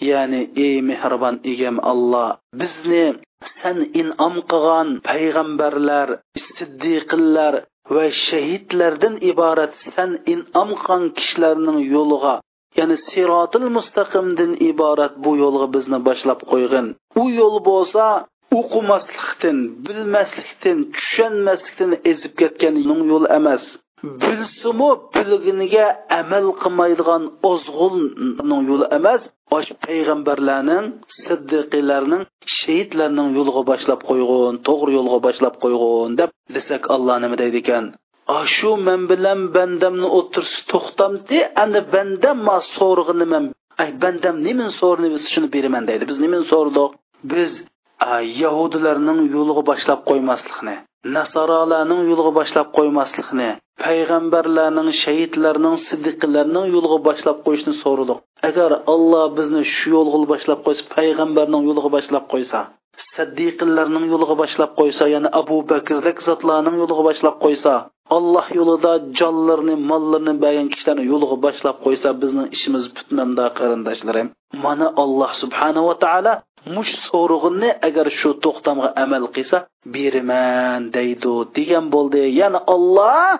[0.09, 2.29] ya'ni ey mehribon egam alloh
[2.59, 3.05] bizni
[3.59, 6.07] san in'om qilgan payg'ambarlar
[6.57, 7.53] siddiqillar
[7.95, 12.35] va shahidlardan iborat san in'om qilgan kishilarning yo'liga
[12.79, 16.87] ya'ni sirotil mustaqimdan iborat bu yo'lga bizni boshlab qo'ygin
[17.21, 18.05] u yo'l bo'lsa
[18.59, 22.75] o'qimaslikdan bilmaslikdan tushunmaslikdan ezib ketgan
[23.11, 23.63] yo'l emas
[24.02, 25.86] Bilsimu bilginiga
[26.20, 29.22] amal qilmaydigan ozg'unning yo'li emas
[29.56, 30.84] osh payg'ambarlarning
[31.24, 32.22] siddiqiylarning
[32.58, 37.84] shahidlarning yo'liga boshlab qo'yg'in to'g'ri yo'lga boshlab qo'yg'in deb desak alloh nima deydi ekan?
[38.54, 43.44] Shu men bilan bandamni o'tirsi to'xtamdi ana bandam ma so'rg'ini man
[43.82, 45.82] ay bandam nimani so'rni biz shuni beraman?
[45.90, 46.04] deydi.
[46.10, 46.90] Biz nimani so'rdik
[47.32, 47.50] biz
[48.42, 50.74] yahudilarning yo'liga boshlab qo'ymaslikni
[51.16, 53.48] nasoralarning yo'liga boshlab qo'ymaslikni
[53.84, 58.18] payg'ambarlarning shahidlarning siddiqlarning yo'liga boshlab qo'yishni so'radik
[58.48, 62.60] agar alloh bizni shu yo'lga boshlab qo'ysa payg'ambarning yo'liga boshlab qo'ysa
[63.14, 67.72] saddiqillarning yo'liga boshlab qo'ysa ya'ni abu bakrdek zotlarning yo'liga boshlab qo'ysa
[68.16, 74.28] alloh yo'lida jonlarini mollarni bergan kishilarni yo'liga boshlab qo'ysa bizning ishimiz butmamda qarindoshlarim
[74.64, 76.34] mana alloh subhanava taolo
[76.74, 79.58] mush so'rug'ini agar shu to'xtamga amal qilsa
[79.94, 82.22] beraman deydi degan bo'ldi.
[82.40, 83.32] Ya'ni olloh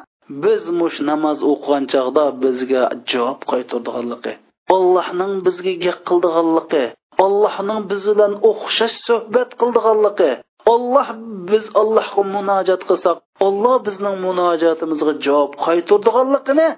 [0.44, 4.32] biz mush namoz o'qigan chog'da bizga javob qaytardiganligi
[4.76, 6.84] allohning bizga gap qildiganligi
[7.24, 10.30] allohning biz bilan o'xshash suhbat qildiganligi
[10.72, 11.08] olloh
[11.50, 13.16] biz allohga munojat qilsak
[13.46, 16.68] olloh bizning munojotimizga javob qaytardiganligini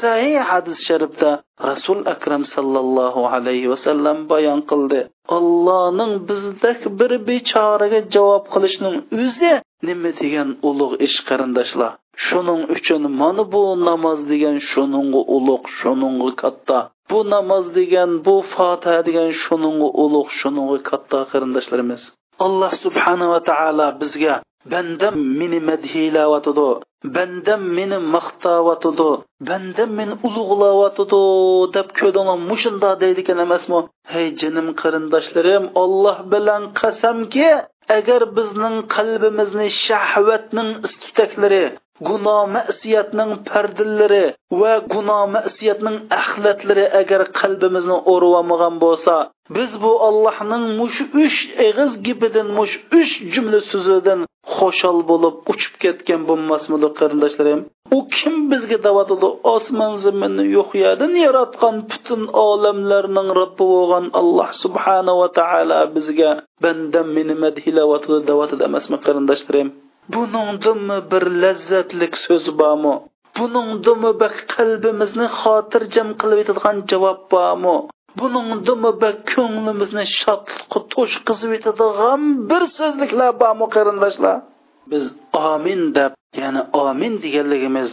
[0.00, 1.30] sahih hadis sharifda
[1.68, 5.00] rasul akram sallallohu alayhi vasallam bayon qildi.
[5.38, 9.52] Allohning bizdek bir bechoraga javob qilishning o'zi
[9.88, 11.92] nima degan ulug' ish qarindoshlar?
[12.26, 16.78] Shuning uchun mana bu namoz degan shuningga ulug' shuningga katta.
[17.10, 22.02] Bu namoz degan bu fotiha degan shuningga ulug' shuningga katta qarindoshlarimiz.
[22.44, 24.34] Alloh subhanava taolo bizga
[24.72, 26.68] bandam meni madhiylayotidi
[27.16, 29.10] bandam meni maqtayotidi
[29.48, 31.22] bandam meni ulug'layotidi
[31.76, 33.80] deb ko'dinglar mushunda deydi ekan emasmi?
[34.12, 37.48] Hey jinim qarindoshlarim olloh bilan qasamki
[37.98, 41.64] agar bizning qalbimizni shahvatning istitaklari
[42.08, 44.26] gunoh masiyatning pardillari
[44.60, 49.14] va gunoh masiyatning axlatlari agar qalbimizni o'rvamagan bo'lsa
[49.56, 51.38] biz bu allohning mush uch
[51.68, 54.20] eg'iz gibidan mush uch jumla so'zidan
[54.56, 57.60] xoshol bo'lib uchib ketgan bo'lmasmidi qarindoshlarim?
[57.96, 65.26] U kim bizga davatidi osmon zaminni yo'q yerdan yaratgan butun olamlarning robbi bo'lgan alloh subhanava
[65.38, 66.30] taolo bizga
[66.64, 69.68] bandam meni madhilavatidi davatidi emasmi qarindoshlarim?
[70.14, 72.94] Buningdimi bir lazzatlik so'z bormi?
[73.38, 77.76] Buningdimi bir qalbimizni xotirjam qilib yetadigan javob bormi?
[78.20, 84.36] Buningdimi bir ko'nglimizni shodlikqa to'shqizib yetadigan bir so'zliklar bormi qarindoshlar?
[84.92, 85.04] Biz
[85.52, 87.90] omin deb ya'ni omin deganligimiz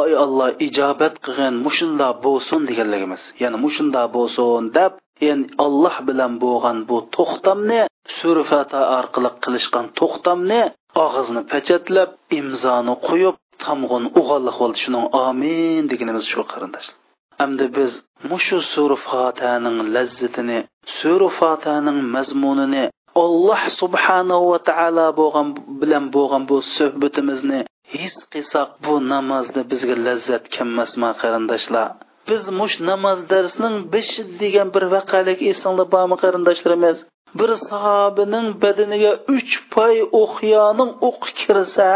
[0.00, 4.92] oy alloh ijobat qilgin mushunda bo'lsin deganligimiz ya'ni mushunda bo'lsin deb
[5.26, 7.80] ya'ni alloh bilan bo'lgan bu to'xtamni
[8.18, 10.62] surfata orqali qilishgan to'xtamni
[11.04, 14.78] og'izni pachatlab imzoni qo'yib tamg'in o'g'anliq bo'ldi.
[14.84, 16.96] Shuning amin deganimiz shu qarindoshlar.
[17.40, 17.92] Hamda biz
[18.30, 20.58] mushu sura fotihaning lazzatini
[20.98, 22.84] sura fotihaning mazmunini
[23.24, 25.48] alloh subhanahu va taolo bo'lgan
[25.80, 27.60] bilan bo'lgan bu suhbatimizni
[27.94, 31.88] his qilsak bu namozni bizga lazzat kammasmi qarindoshlar.
[32.30, 36.96] Biz mush namoz darsining beshi degan bir vaqalik esinglar bormi qarindoshlarimiz?
[37.38, 41.90] Bir sahobining badaniga uch poy o'qyoning o'qi kirsa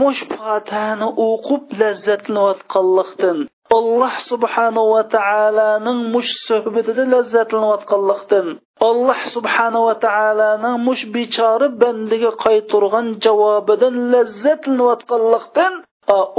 [0.00, 3.38] mush fatani o'qib lazzatlanayotganlikdan
[3.78, 8.46] alloh subhanahu va taoloning mush suhbatida lazzatlanayotganlikdan
[8.88, 15.72] alloh subhanahu va taoloning mush bechora bandiga qaytirgan javobidan lazzatlanayotganlikdan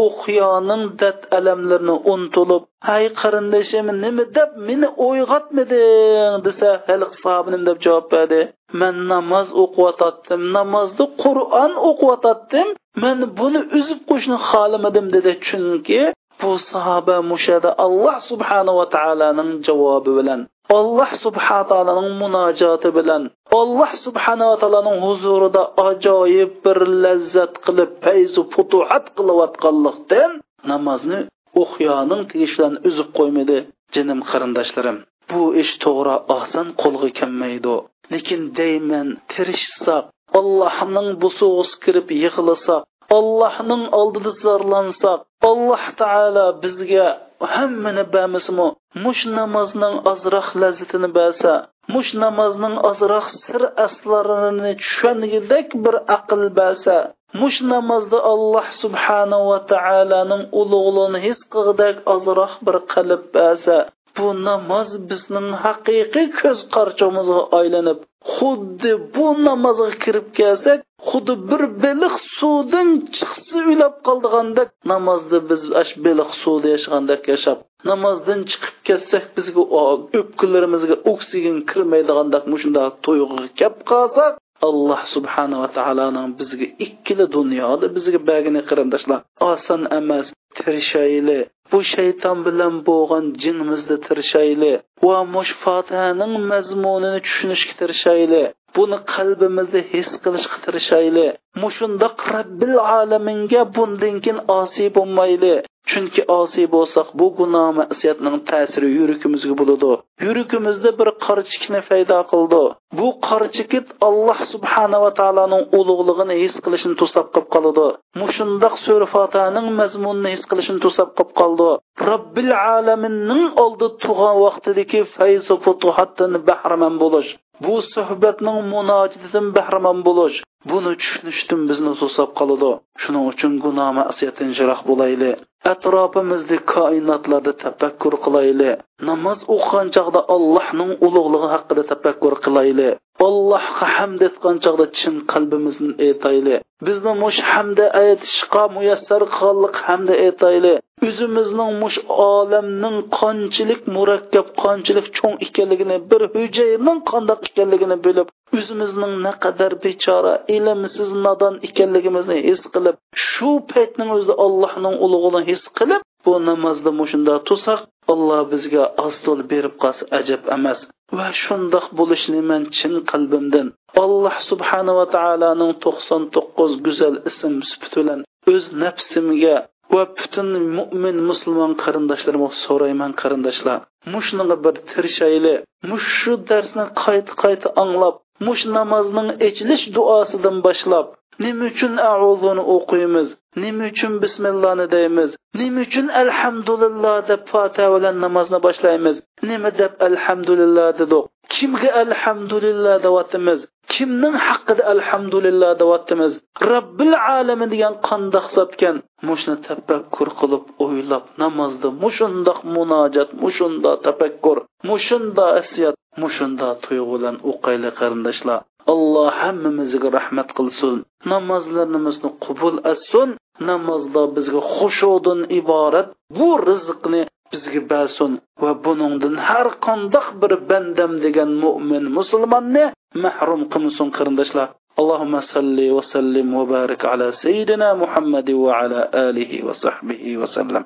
[0.05, 2.63] uxyoning dad alamlarini unutilib
[2.93, 8.41] ay qarindashim nima deb meni o'yg'otmiding desa hali sahoba deb javob berdi.
[8.80, 12.68] Man namoz o'qiyotdim namozda qur'on o'qiyotdim
[13.03, 15.32] man buni uzib qo'yishni xohlamadim dedi.
[15.47, 16.01] Chunki
[16.41, 20.39] bu sahoba mushada alloh subhanava taoloning javobi bilan
[20.78, 23.24] alloh subhana taoloning munojoti bilan
[23.60, 30.32] alloh subhanava taoloning huzurida ajoyib bir lazzat qilib fayzu futuhat qilayotganlikdan
[30.72, 31.20] namozni
[31.64, 33.58] o'xyoning tegishlarini uzib qo'ymadi
[33.95, 34.98] jinim qarindoshlarim.
[35.30, 37.76] Bu ish to'g'ri oson qo'lga kelmaydi.
[38.14, 40.04] Lekin deyman tirishsaq
[40.39, 42.82] allohning busig'is kirib yig'lasak
[43.18, 45.20] allohning oldida zorlansak
[45.50, 47.08] alloh taolo bizga
[47.54, 48.68] hammani bermasmi
[49.04, 51.54] mush namozning ozroq lazzatini bersa
[51.93, 56.95] mush namozning ozroq sir aslarini tushungidek bir aql bo'lsa
[57.41, 63.77] mush namozda alloh subhanahu va taoloning ulug'lig'ini his qilgidek ozroq bir qalb bo'lsa
[64.17, 67.99] bu namoz bizning haqiqiy ko'z qarchimizga aylanib
[68.35, 70.79] xuddi bu namozga kirib kelsak
[71.09, 77.57] xuddi bir beliq suvdan chiqsa ulab qoldigandek namozni biz ash beliq suvda yashagandek yashab
[77.91, 84.34] namozdan chiqib ketsak bizga o'pkalarimizga oksigen kirmaydigandek mushundoq tuyg'uga kelib qolsak
[84.67, 89.19] alloh subhanava taoloning bizga ikkili dunyoda bizga bagini qarindoshlar
[89.51, 90.28] oson emas
[90.59, 91.39] tirishayli.
[91.71, 94.73] Bu shayton bilan bo'lgan jinimizni tirishayli.
[95.07, 98.43] Va mush fotihaning mazmunini tushunishga tirishayli.
[98.75, 101.28] Buni qalbimizda his qilishga tirishayli.
[101.63, 105.55] Mushundoq robbil alaminga bundan keyin osiy bo'lmayli.
[105.89, 109.91] Chunki osiy bo'lsak bu gunoh masiyatning ta'siri yuragimizga bo'ladi.
[110.25, 112.63] Yuragimizda bir qarchikni paydo qildi.
[112.99, 117.88] Bu qarchikit alloh subhanava taoloning ulug'lig'ini his qilishni to'sab qolib qoladi.
[118.21, 121.69] Mushundoq sur fotaning mazmunini his qilishni to'sab qolib qoldi.
[122.09, 127.29] Robbil alaminning oldi tug'an vaqtidagi fayzu futuhatdan bahramand bo'lish.
[127.65, 130.38] Bu suhbatning munojididan bahramand bo'lish.
[130.71, 132.71] Buni tushunishdan bizni to'sab qoladi.
[133.01, 135.31] Shuning uchun gunoh masiyatdan jiroq bo'layli
[135.66, 138.72] atrofimizni koinotlarda tafakkur qilayli
[139.10, 142.89] namoz o'qigan chog'da allohning ulug'lig'i haqida tafakkur qilayli
[143.26, 146.55] allohga hamd etgan chog'da chin qalbimizni aytayli
[146.88, 150.74] bizni mush hamda aytishga muyassar qilganlik hamda aytayli
[151.07, 151.97] o'zimizning mush
[152.32, 161.09] olamning qanchalik murakkab qanchalik cho'ng ekanligini bir hujayning qandoq ekanligini bilib o'zimizning naqadar bechora ilmsiz
[161.26, 162.95] nodon ekanligimizni his qilib
[163.30, 167.82] shu paytning o'zida allohning ulug'ini his qilib bu namozda mushunda tursak
[168.13, 169.15] alloh bizga oz
[169.51, 170.80] berib qolsa ajab emas.
[171.18, 173.68] Va shundoq bo'lishni men chin qalbimdan
[174.03, 178.20] alloh subhanava taoloning to'qson to'qqiz go'zal ism sifati bilan
[178.53, 179.58] o'z nafsimga
[179.93, 183.80] va butun mo'min musulmon qarindoshlarimga so'rayman qarindoshlar.
[184.14, 185.55] Mushunga bir tirishayli
[185.89, 188.16] mush shu darsni qayta qayta anglab
[188.47, 191.08] mush namozning ichilish duosidan boshlab
[191.43, 193.27] nima uchun auzuni o'qiymiz?
[193.63, 195.29] Nima uchun bismillohni deymiz?
[195.59, 199.15] Nima uchun alhamdulillah deb fotiha bilan namozni boshlaymiz?
[199.49, 201.25] Nima deb alhamdulillah dedik?
[201.55, 203.59] Kimga alhamdulillah deyapmiz?
[203.93, 206.33] Kimning haqqida alhamdulillah deyapmiz?
[206.71, 208.95] Robbil alamin degan qandoq hisobkan
[209.27, 214.57] mushni tafakkur qilib o'ylab namozda mushundoq munojat mushunda tafakkur
[214.89, 218.59] mushunda asiyat mushunda tuyg'u bilan o'qayli qarindoshlar.
[218.95, 220.97] alloh hammamizga rahmat qilsin
[221.32, 223.28] namozlarimizni qabul etsin
[223.70, 227.22] namozda bizga xushudan iborat bu rizqni
[227.53, 228.32] bizga bersin
[228.62, 232.84] va buningdan har qandoq bir bandam degan mo'min musulmonni
[233.24, 234.68] mahrum qilmasin qarindoshlar
[235.01, 240.82] اللهم صل وسلم وبارك على سيدنا محمد وعلى آله وصحبه وسلم